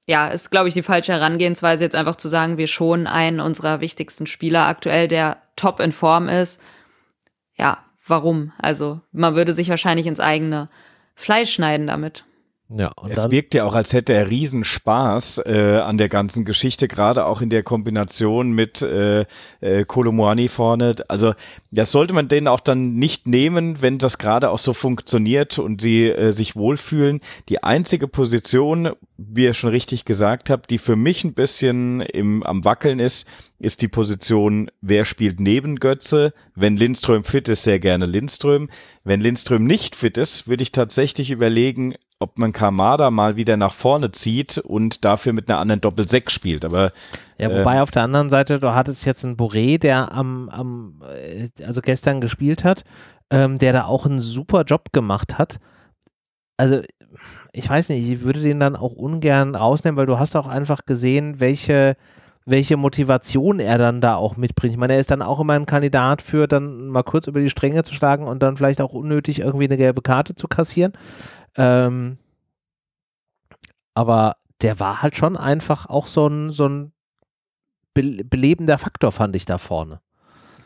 [0.08, 3.80] ja, ist, glaube ich, die falsche Herangehensweise, jetzt einfach zu sagen, wir schonen einen unserer
[3.82, 6.62] wichtigsten Spieler aktuell, der top in Form ist.
[7.58, 8.52] Ja, warum.
[8.58, 10.70] Also man würde sich wahrscheinlich ins eigene
[11.14, 12.24] Fleisch schneiden damit.
[12.70, 17.24] Ja, es wirkt ja auch, als hätte er Riesenspaß äh, an der ganzen Geschichte, gerade
[17.24, 19.24] auch in der Kombination mit äh,
[19.62, 20.96] äh, Kolomoani vorne.
[21.08, 21.32] Also
[21.70, 25.80] das sollte man denen auch dann nicht nehmen, wenn das gerade auch so funktioniert und
[25.80, 27.22] sie äh, sich wohlfühlen.
[27.48, 32.42] Die einzige Position, wie ihr schon richtig gesagt habt, die für mich ein bisschen im,
[32.42, 33.26] am Wackeln ist,
[33.58, 36.32] ist die Position, wer spielt neben Götze.
[36.54, 38.70] Wenn Lindström fit ist, sehr gerne Lindström.
[39.04, 43.72] Wenn Lindström nicht fit ist, würde ich tatsächlich überlegen, ob man Kamada mal wieder nach
[43.72, 46.64] vorne zieht und dafür mit einer anderen Doppel-6 spielt.
[46.64, 46.92] Aber
[47.36, 51.02] ja, wobei äh, auf der anderen Seite, du hattest jetzt einen Boré, der am, am
[51.02, 52.84] äh, also gestern gespielt hat,
[53.30, 55.58] ähm, der da auch einen super Job gemacht hat.
[56.56, 56.80] Also
[57.52, 60.84] ich weiß nicht, ich würde den dann auch ungern rausnehmen, weil du hast auch einfach
[60.86, 61.96] gesehen, welche
[62.48, 64.72] welche Motivation er dann da auch mitbringt.
[64.72, 67.50] Ich meine, er ist dann auch immer ein Kandidat für dann mal kurz über die
[67.50, 70.92] Stränge zu schlagen und dann vielleicht auch unnötig irgendwie eine gelbe Karte zu kassieren.
[71.56, 72.16] Ähm,
[73.94, 76.92] aber der war halt schon einfach auch so ein, so ein
[77.92, 80.00] belebender Faktor, fand ich da vorne.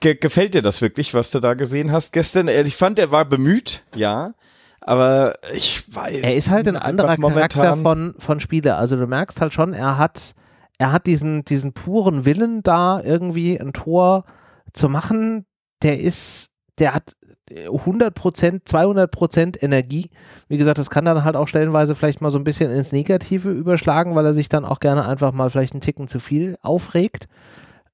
[0.00, 2.48] Ge gefällt dir das wirklich, was du da gesehen hast gestern?
[2.48, 4.34] Äh, ich fand, er war bemüht, ja.
[4.80, 6.20] Aber ich weiß.
[6.22, 8.78] Er ist halt ein anderer Charakter von, von Spieler.
[8.78, 10.34] Also du merkst halt schon, er hat,
[10.78, 14.24] er hat diesen, diesen puren Willen da irgendwie ein Tor
[14.72, 15.46] zu machen.
[15.82, 17.14] Der ist, der hat
[17.50, 20.10] 100 Prozent, 200 Prozent Energie.
[20.48, 23.50] Wie gesagt, das kann dann halt auch stellenweise vielleicht mal so ein bisschen ins Negative
[23.50, 27.26] überschlagen, weil er sich dann auch gerne einfach mal vielleicht einen Ticken zu viel aufregt.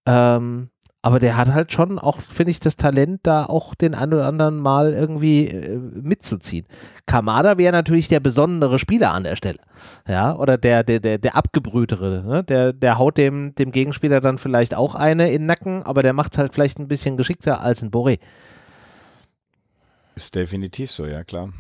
[0.06, 0.70] Ähm,
[1.08, 4.26] aber der hat halt schon auch, finde ich, das Talent, da auch den ein oder
[4.26, 6.66] anderen mal irgendwie äh, mitzuziehen.
[7.06, 9.56] Kamada wäre natürlich der besondere Spieler an der Stelle.
[10.06, 12.24] Ja, oder der, der, der, der abgebrühtere.
[12.26, 12.44] Ne?
[12.44, 16.12] Der, der haut dem, dem Gegenspieler dann vielleicht auch eine in den Nacken, aber der
[16.12, 18.18] macht es halt vielleicht ein bisschen geschickter als ein Boré.
[20.14, 21.54] Ist definitiv so, ja klar.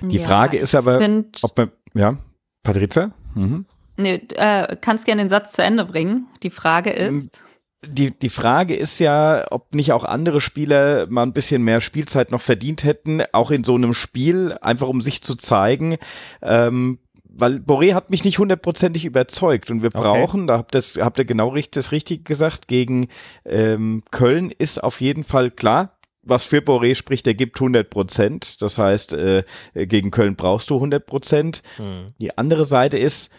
[0.00, 1.00] Die ja, Frage ist aber,
[1.42, 2.18] ob man, ja,
[2.62, 3.10] Patrizia?
[3.34, 3.66] Mhm.
[3.96, 6.28] Nee, äh, kannst gerne den Satz zu Ende bringen.
[6.44, 7.42] Die Frage ist.
[7.84, 12.30] Die, die Frage ist ja, ob nicht auch andere Spieler mal ein bisschen mehr Spielzeit
[12.30, 15.98] noch verdient hätten, auch in so einem Spiel, einfach um sich zu zeigen.
[16.42, 16.98] Ähm,
[17.38, 20.46] weil Boré hat mich nicht hundertprozentig überzeugt und wir brauchen, okay.
[20.46, 23.08] da habt, das, habt ihr genau richtig, das Richtige gesagt, gegen
[23.44, 25.96] ähm, Köln ist auf jeden Fall klar,
[26.26, 28.60] was für Boré spricht, er gibt 100 Prozent.
[28.60, 31.62] Das heißt, äh, gegen Köln brauchst du 100 Prozent.
[31.78, 32.14] Mhm.
[32.18, 33.30] Die andere Seite ist,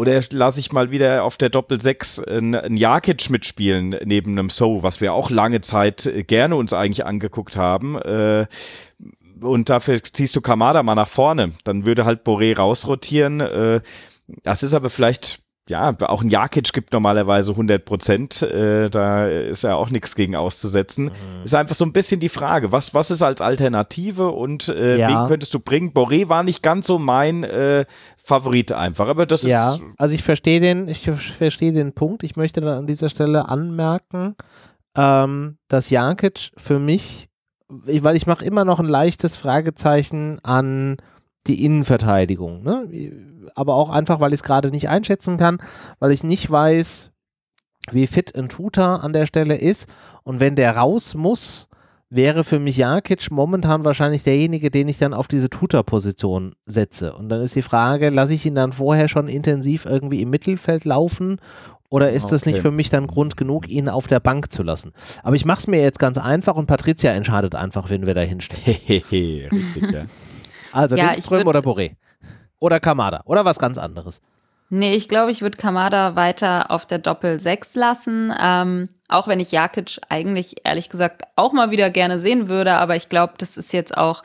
[0.00, 4.82] oder lasse ich mal wieder auf der Doppel 6 einen Jakic mitspielen neben einem So,
[4.82, 8.00] was wir auch lange Zeit äh, gerne uns eigentlich angeguckt haben.
[8.00, 8.46] Äh,
[9.42, 11.52] und dafür ziehst du Kamada mal nach vorne.
[11.64, 13.40] Dann würde halt Boré rausrotieren.
[13.40, 13.82] Äh,
[14.42, 18.42] das ist aber vielleicht ja, auch ein Jakic gibt normalerweise 100 Prozent.
[18.42, 21.04] Äh, da ist ja auch nichts gegen auszusetzen.
[21.04, 21.44] Mhm.
[21.44, 25.08] Ist einfach so ein bisschen die Frage, was, was ist als Alternative und äh, ja.
[25.08, 25.92] wen könntest du bringen?
[25.92, 27.86] Boré war nicht ganz so mein äh,
[28.22, 29.80] Favorit einfach, aber das ja, ist.
[29.80, 32.24] Ja, also ich verstehe den, ich verstehe den Punkt.
[32.24, 34.34] Ich möchte dann an dieser Stelle anmerken,
[34.96, 37.28] ähm, dass Jakic für mich,
[37.68, 40.96] weil ich mache immer noch ein leichtes Fragezeichen an
[41.46, 42.62] die Innenverteidigung.
[42.62, 42.88] Ne?
[43.54, 45.58] Aber auch einfach, weil ich es gerade nicht einschätzen kann,
[45.98, 47.10] weil ich nicht weiß,
[47.90, 49.88] wie fit ein Tutor an der Stelle ist.
[50.22, 51.68] Und wenn der raus muss,
[52.10, 57.14] wäre für mich Jakic momentan wahrscheinlich derjenige, den ich dann auf diese Tutor-Position setze.
[57.14, 60.84] Und dann ist die Frage, lasse ich ihn dann vorher schon intensiv irgendwie im Mittelfeld
[60.84, 61.40] laufen
[61.88, 62.34] Oder ist okay.
[62.34, 64.92] das nicht für mich dann Grund genug, ihn auf der Bank zu lassen?
[65.22, 68.22] Aber ich mache es mir jetzt ganz einfach und Patricia entscheidet einfach, wen wir da
[68.22, 68.62] hinstellen.
[68.88, 70.04] Richtig, ja.
[70.72, 71.96] Also ja, Lindström oder Boré?
[72.58, 73.22] Oder Kamada?
[73.24, 74.20] Oder was ganz anderes?
[74.72, 78.32] Nee, ich glaube, ich würde Kamada weiter auf der Doppel 6 lassen.
[78.40, 82.74] Ähm, auch wenn ich Jakic eigentlich ehrlich gesagt auch mal wieder gerne sehen würde.
[82.74, 84.22] Aber ich glaube, das ist jetzt auch,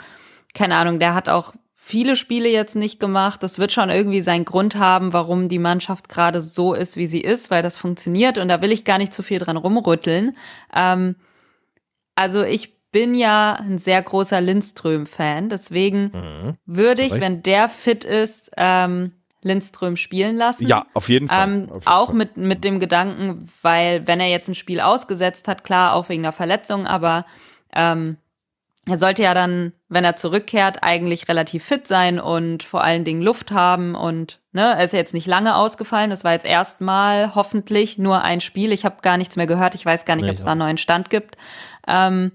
[0.54, 3.42] keine Ahnung, der hat auch viele Spiele jetzt nicht gemacht.
[3.42, 7.22] Das wird schon irgendwie seinen Grund haben, warum die Mannschaft gerade so ist, wie sie
[7.22, 10.36] ist, weil das funktioniert und da will ich gar nicht zu viel dran rumrütteln.
[10.76, 11.16] Ähm,
[12.16, 16.54] also ich bin ja ein sehr großer Lindström-Fan, deswegen mhm.
[16.66, 20.66] würde ich, wenn der fit ist, ähm, Lindström spielen lassen.
[20.66, 21.44] Ja, auf jeden Fall.
[21.44, 22.16] Ähm, auf jeden auch Fall.
[22.16, 26.24] Mit, mit dem Gedanken, weil wenn er jetzt ein Spiel ausgesetzt hat, klar, auch wegen
[26.24, 27.26] der Verletzung, aber
[27.76, 28.16] ähm,
[28.86, 33.22] er sollte ja dann, wenn er zurückkehrt, eigentlich relativ fit sein und vor allen Dingen
[33.22, 33.94] Luft haben.
[33.94, 36.12] Und ne, er ist ja jetzt nicht lange ausgefallen.
[36.12, 38.72] Das war jetzt erstmal hoffentlich nur ein Spiel.
[38.72, 39.76] Ich habe gar nichts mehr gehört.
[39.76, 41.36] Ich weiß gar nicht, nee, ob es da einen neuen Stand gibt.
[41.90, 42.32] Ähm,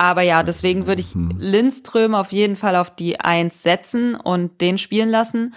[0.00, 1.14] aber ja, deswegen würde ich.
[1.14, 5.54] Lindström auf jeden Fall auf die Eins setzen und den spielen lassen.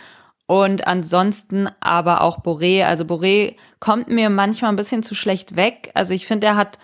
[0.48, 2.84] Und ansonsten aber auch Boré.
[2.84, 5.92] Also Boré kommt mir manchmal ein bisschen zu schlecht weg.
[5.94, 6.78] Also ich finde, er hat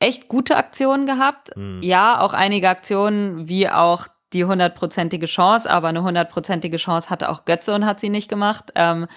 [0.00, 1.54] echt gute Aktionen gehabt.
[1.54, 1.82] Mhm.
[1.82, 7.44] Ja, auch einige Aktionen, wie auch die hundertprozentige Chance, aber eine hundertprozentige Chance hatte auch
[7.44, 8.72] Götze und hat sie nicht gemacht.
[8.76, 9.08] Ähm,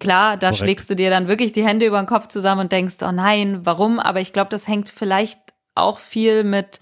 [0.00, 0.58] klar, da Korrekt.
[0.58, 3.60] schlägst du dir dann wirklich die Hände über den Kopf zusammen und denkst, oh nein,
[3.62, 4.00] warum?
[4.00, 5.38] Aber ich glaube, das hängt vielleicht
[5.76, 6.80] auch viel mit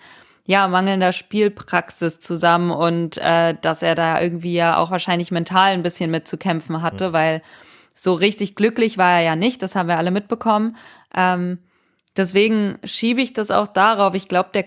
[0.48, 5.82] ja, mangelnder Spielpraxis zusammen und äh, dass er da irgendwie ja auch wahrscheinlich mental ein
[5.82, 7.12] bisschen mit zu kämpfen hatte, mhm.
[7.12, 7.42] weil
[7.94, 10.76] so richtig glücklich war er ja nicht, das haben wir alle mitbekommen.
[11.14, 11.58] Ähm,
[12.18, 14.12] Deswegen schiebe ich das auch darauf.
[14.14, 14.64] Ich glaube, der,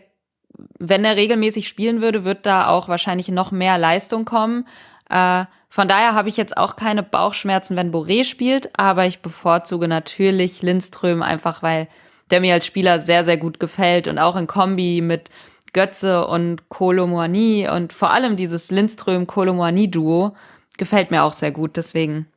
[0.79, 4.65] wenn er regelmäßig spielen würde, wird da auch wahrscheinlich noch mehr Leistung kommen.
[5.09, 9.89] Äh, von daher habe ich jetzt auch keine Bauchschmerzen, wenn Boré spielt, aber ich bevorzuge
[9.89, 11.89] natürlich Lindström einfach, weil
[12.29, 15.29] der mir als Spieler sehr, sehr gut gefällt und auch in Kombi mit
[15.73, 20.35] Götze und Kolomoani und vor allem dieses Lindström-Kolomoani-Duo
[20.77, 21.77] gefällt mir auch sehr gut.
[21.77, 22.27] Deswegen,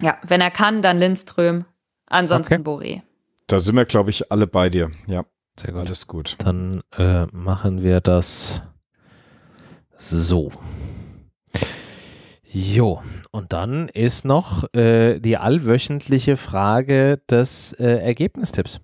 [0.00, 1.64] ja, wenn er kann, dann Lindström,
[2.06, 3.00] ansonsten okay.
[3.00, 3.02] Boré.
[3.46, 4.90] Da sind wir, glaube ich, alle bei dir.
[5.06, 5.24] Ja,
[5.58, 5.86] sehr gut.
[5.86, 6.36] Alles gut.
[6.38, 8.60] Dann äh, machen wir das
[9.96, 10.50] so.
[12.42, 13.02] Jo,
[13.32, 18.80] und dann ist noch äh, die allwöchentliche Frage des äh, Ergebnistipps.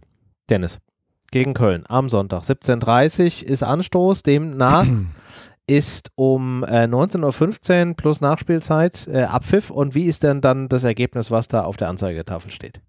[0.50, 0.78] Dennis,
[1.32, 4.86] gegen Köln am Sonntag 17.30 Uhr ist Anstoß, demnach
[5.66, 9.70] ist um äh, 19.15 Uhr plus Nachspielzeit äh, Abpfiff.
[9.70, 12.80] Und wie ist denn dann das Ergebnis, was da auf der Anzeigetafel steht?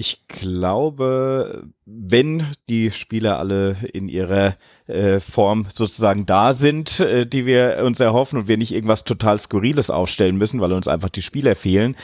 [0.00, 4.54] Ich glaube, wenn die Spieler alle in ihrer
[4.86, 9.40] äh, Form sozusagen da sind, äh, die wir uns erhoffen und wir nicht irgendwas total
[9.40, 11.96] Skurriles aufstellen müssen, weil uns einfach die Spieler fehlen,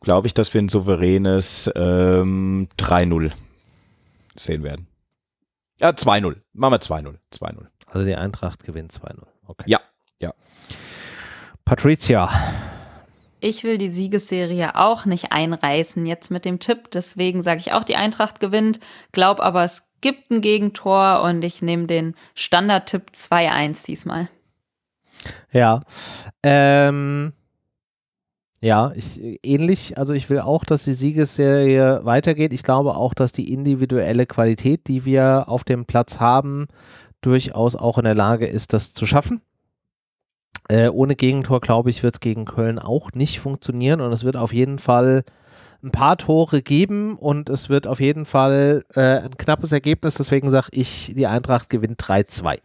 [0.00, 3.32] glaube ich, dass wir ein souveränes ähm, 3-0
[4.36, 4.86] sehen werden.
[5.78, 6.36] Ja, 2-0.
[6.52, 7.16] Machen wir 2-0.
[7.32, 7.66] 2-0.
[7.86, 9.26] Also die Eintracht gewinnt 2-0.
[9.46, 9.64] Okay.
[9.66, 9.80] Ja,
[10.20, 10.32] ja.
[11.64, 12.30] Patricia.
[13.40, 16.90] Ich will die Siegesserie auch nicht einreißen jetzt mit dem Tipp.
[16.92, 18.78] Deswegen sage ich auch, die Eintracht gewinnt.
[19.10, 24.28] Glaub aber, es gibt ein Gegentor und ich nehme den Standardtipp 2-1 diesmal.
[25.50, 25.80] Ja.
[26.42, 27.32] Ähm,
[28.62, 29.98] ja, ich, ähnlich.
[29.98, 32.52] Also ich will auch, dass die Siegesserie weitergeht.
[32.52, 36.68] Ich glaube auch, dass die individuelle Qualität, die wir auf dem Platz haben,
[37.22, 39.42] durchaus auch in der Lage ist, das zu schaffen.
[40.68, 44.36] Äh, ohne Gegentor, glaube ich, wird es gegen Köln auch nicht funktionieren und es wird
[44.36, 45.24] auf jeden Fall
[45.82, 50.14] ein paar Tore geben und es wird auf jeden Fall äh, ein knappes Ergebnis.
[50.14, 52.58] Deswegen sage ich, die Eintracht gewinnt 3-2.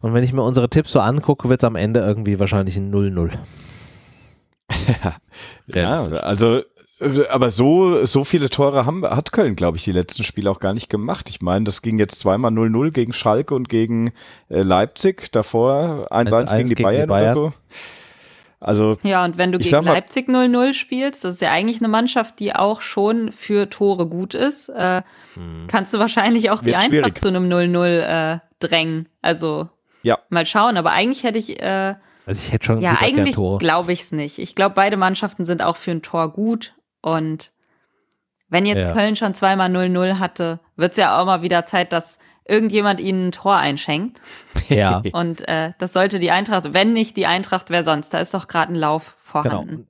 [0.00, 2.94] Und wenn ich mir unsere Tipps so angucke, wird es am Ende irgendwie wahrscheinlich ein
[2.94, 3.32] 0-0.
[5.66, 6.62] Ja, also
[7.02, 10.60] äh, aber so, so viele Tore haben, hat Köln, glaube ich, die letzten Spiele auch
[10.60, 11.28] gar nicht gemacht.
[11.28, 14.12] Ich meine, das ging jetzt zweimal 0-0 gegen Schalke und gegen
[14.48, 17.52] äh, Leipzig, davor 1-1 gegen, die, Bayern die Bayern oder so.
[18.60, 22.38] Also, ja, und wenn du gegen Leipzig 0-0 spielst, das ist ja eigentlich eine Mannschaft,
[22.38, 25.02] die auch schon für Tore gut ist, äh,
[25.34, 25.66] hm.
[25.66, 27.20] kannst du wahrscheinlich auch die Eintracht schwierig.
[27.20, 29.08] zu einem 0-0 äh, drängen.
[29.20, 29.68] Also
[30.02, 30.18] ja.
[30.28, 30.76] mal schauen.
[30.76, 31.60] Aber eigentlich hätte ich.
[32.26, 34.38] Also ich hätte schon ja, eigentlich glaube ich es nicht.
[34.38, 37.52] Ich glaube, beide Mannschaften sind auch für ein Tor gut und
[38.48, 38.92] wenn jetzt ja.
[38.92, 43.28] Köln schon zweimal 0-0 hatte, wird es ja auch mal wieder Zeit, dass irgendjemand ihnen
[43.28, 44.20] ein Tor einschenkt.
[44.68, 45.02] Ja.
[45.12, 48.14] Und äh, das sollte die Eintracht, wenn nicht die Eintracht, wer sonst?
[48.14, 49.68] Da ist doch gerade ein Lauf vorhanden.
[49.68, 49.86] Genau.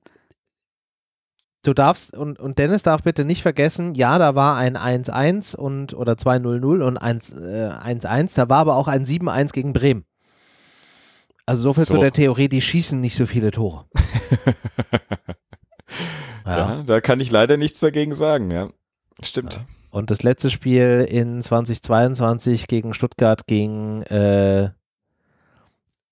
[1.63, 5.93] Du darfst, und, und Dennis darf bitte nicht vergessen, ja, da war ein 1-1 und
[5.93, 10.03] oder 2-0-0 und 1-1, äh, da war aber auch ein 7-1 gegen Bremen.
[11.45, 11.95] Also so viel so.
[11.95, 13.85] zu der Theorie, die schießen nicht so viele Tore.
[16.45, 18.69] Ja, Ja, da kann ich leider nichts dagegen sagen, ja.
[19.21, 19.55] Stimmt.
[19.55, 19.65] Ja.
[19.91, 24.71] Und das letzte Spiel in 2022 gegen Stuttgart ging äh,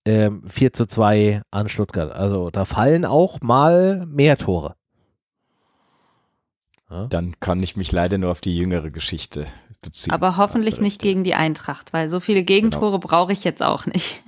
[0.04, 2.14] äh, 4 zu 2 an Stuttgart.
[2.14, 4.76] Also da fallen auch mal mehr Tore.
[6.90, 7.08] Ja?
[7.08, 9.48] Dann kann ich mich leider nur auf die jüngere Geschichte
[9.82, 10.14] beziehen.
[10.14, 13.00] Aber hoffentlich nicht gegen die Eintracht, weil so viele Gegentore genau.
[13.00, 14.22] brauche ich jetzt auch nicht.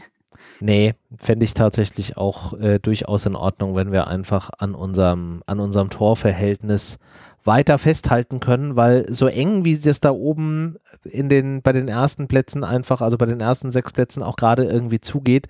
[0.65, 5.59] Nee, fände ich tatsächlich auch äh, durchaus in Ordnung, wenn wir einfach an unserem, an
[5.59, 6.99] unserem Torverhältnis
[7.43, 12.29] weiter festhalten können, weil so eng wie das da oben in den, bei den ersten
[12.29, 15.49] Plätzen einfach, also bei den ersten sechs Plätzen auch gerade irgendwie zugeht,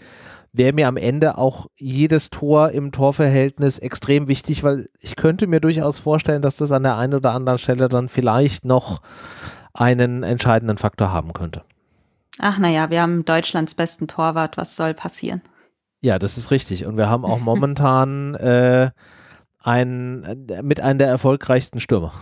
[0.51, 5.59] wäre mir am Ende auch jedes Tor im Torverhältnis extrem wichtig, weil ich könnte mir
[5.59, 9.03] durchaus vorstellen, dass das an der einen oder anderen Stelle dann vielleicht noch
[9.75, 11.61] einen entscheidenden Faktor haben könnte.
[12.39, 15.41] Ach naja, wir haben Deutschlands besten Torwart, was soll passieren?
[16.01, 16.85] Ja, das ist richtig.
[16.85, 18.91] Und wir haben auch momentan äh,
[19.59, 22.13] einen, äh, mit einem der erfolgreichsten Stürmer,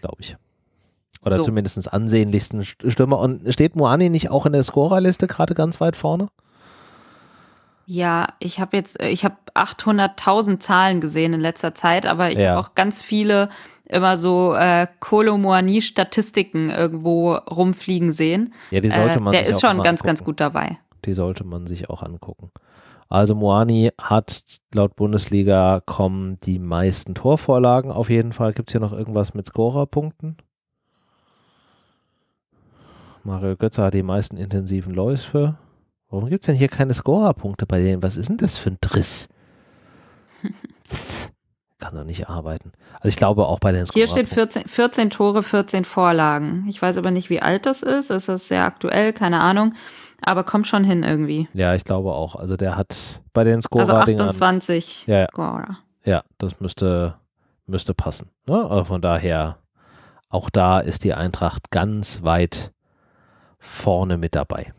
[0.00, 0.36] glaube ich.
[1.24, 1.44] Oder so.
[1.44, 3.18] zumindest ansehnlichsten Stürmer.
[3.18, 6.28] Und steht Moani nicht auch in der Scorerliste gerade ganz weit vorne?
[7.86, 12.38] Ja, ich habe jetzt, äh, ich habe 800.000 Zahlen gesehen in letzter Zeit, aber ich
[12.38, 12.50] ja.
[12.50, 13.48] habe auch ganz viele
[13.88, 18.54] immer so äh, Kolomoani-Statistiken irgendwo rumfliegen sehen.
[18.70, 20.06] Ja, die sollte äh, man äh, Der ist schon ganz, angucken.
[20.06, 20.78] ganz gut dabei.
[21.04, 22.50] Die sollte man sich auch angucken.
[23.08, 24.42] Also Moani hat
[24.74, 28.52] laut Bundesliga kommen die meisten Torvorlagen auf jeden Fall.
[28.52, 30.36] Gibt es hier noch irgendwas mit Scorerpunkten?
[33.22, 35.56] Mario Götze hat die meisten intensiven Läufe.
[36.10, 38.02] Warum gibt es denn hier keine Scorerpunkte bei denen?
[38.02, 39.28] Was ist denn das für ein Driss?
[41.78, 42.72] Kann doch nicht arbeiten.
[42.94, 46.64] Also ich glaube auch bei den Hier steht 14, 14 Tore, 14 Vorlagen.
[46.68, 48.10] Ich weiß aber nicht, wie alt das ist.
[48.10, 49.12] Ist das sehr aktuell?
[49.12, 49.74] Keine Ahnung.
[50.22, 51.48] Aber kommt schon hin irgendwie.
[51.52, 52.34] Ja, ich glaube auch.
[52.34, 55.78] Also der hat bei den Scorer Also 28 ja, Scorer.
[56.04, 57.16] Ja, das müsste,
[57.66, 58.30] müsste passen.
[58.46, 58.56] Ne?
[58.56, 59.58] Also von daher,
[60.30, 62.72] auch da ist die Eintracht ganz weit
[63.58, 64.72] vorne mit dabei.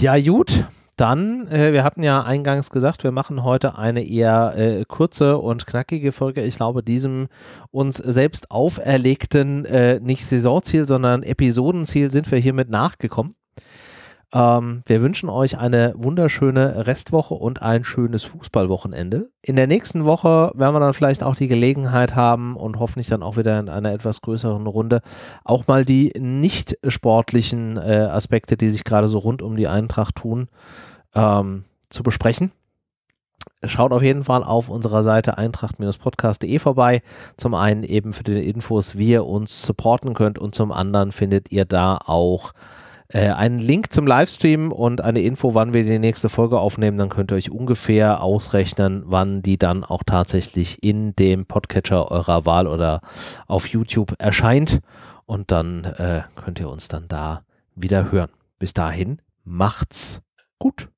[0.00, 0.64] Ja, gut.
[0.96, 5.66] Dann, äh, wir hatten ja eingangs gesagt, wir machen heute eine eher äh, kurze und
[5.66, 6.42] knackige Folge.
[6.42, 7.28] Ich glaube, diesem
[7.72, 13.34] uns selbst auferlegten, äh, nicht Saisonziel, sondern Episodenziel sind wir hiermit nachgekommen.
[14.34, 19.30] Ähm, wir wünschen euch eine wunderschöne Restwoche und ein schönes Fußballwochenende.
[19.42, 23.22] In der nächsten Woche werden wir dann vielleicht auch die Gelegenheit haben und hoffentlich dann
[23.22, 25.02] auch wieder in einer etwas größeren Runde
[25.44, 30.16] auch mal die nicht sportlichen äh, Aspekte, die sich gerade so rund um die Eintracht
[30.16, 30.48] tun,
[31.14, 32.50] ähm, zu besprechen.
[33.62, 37.02] Schaut auf jeden Fall auf unserer Seite eintracht-podcast.de vorbei.
[37.36, 41.52] Zum einen eben für die Infos, wie ihr uns supporten könnt und zum anderen findet
[41.52, 42.52] ihr da auch
[43.14, 46.96] äh, einen Link zum Livestream und eine Info, wann wir die nächste Folge aufnehmen.
[46.96, 52.44] Dann könnt ihr euch ungefähr ausrechnen, wann die dann auch tatsächlich in dem Podcatcher eurer
[52.44, 53.02] Wahl oder
[53.46, 54.80] auf YouTube erscheint.
[55.26, 57.44] Und dann äh, könnt ihr uns dann da
[57.76, 58.30] wieder hören.
[58.58, 60.20] Bis dahin, macht's
[60.58, 60.88] gut.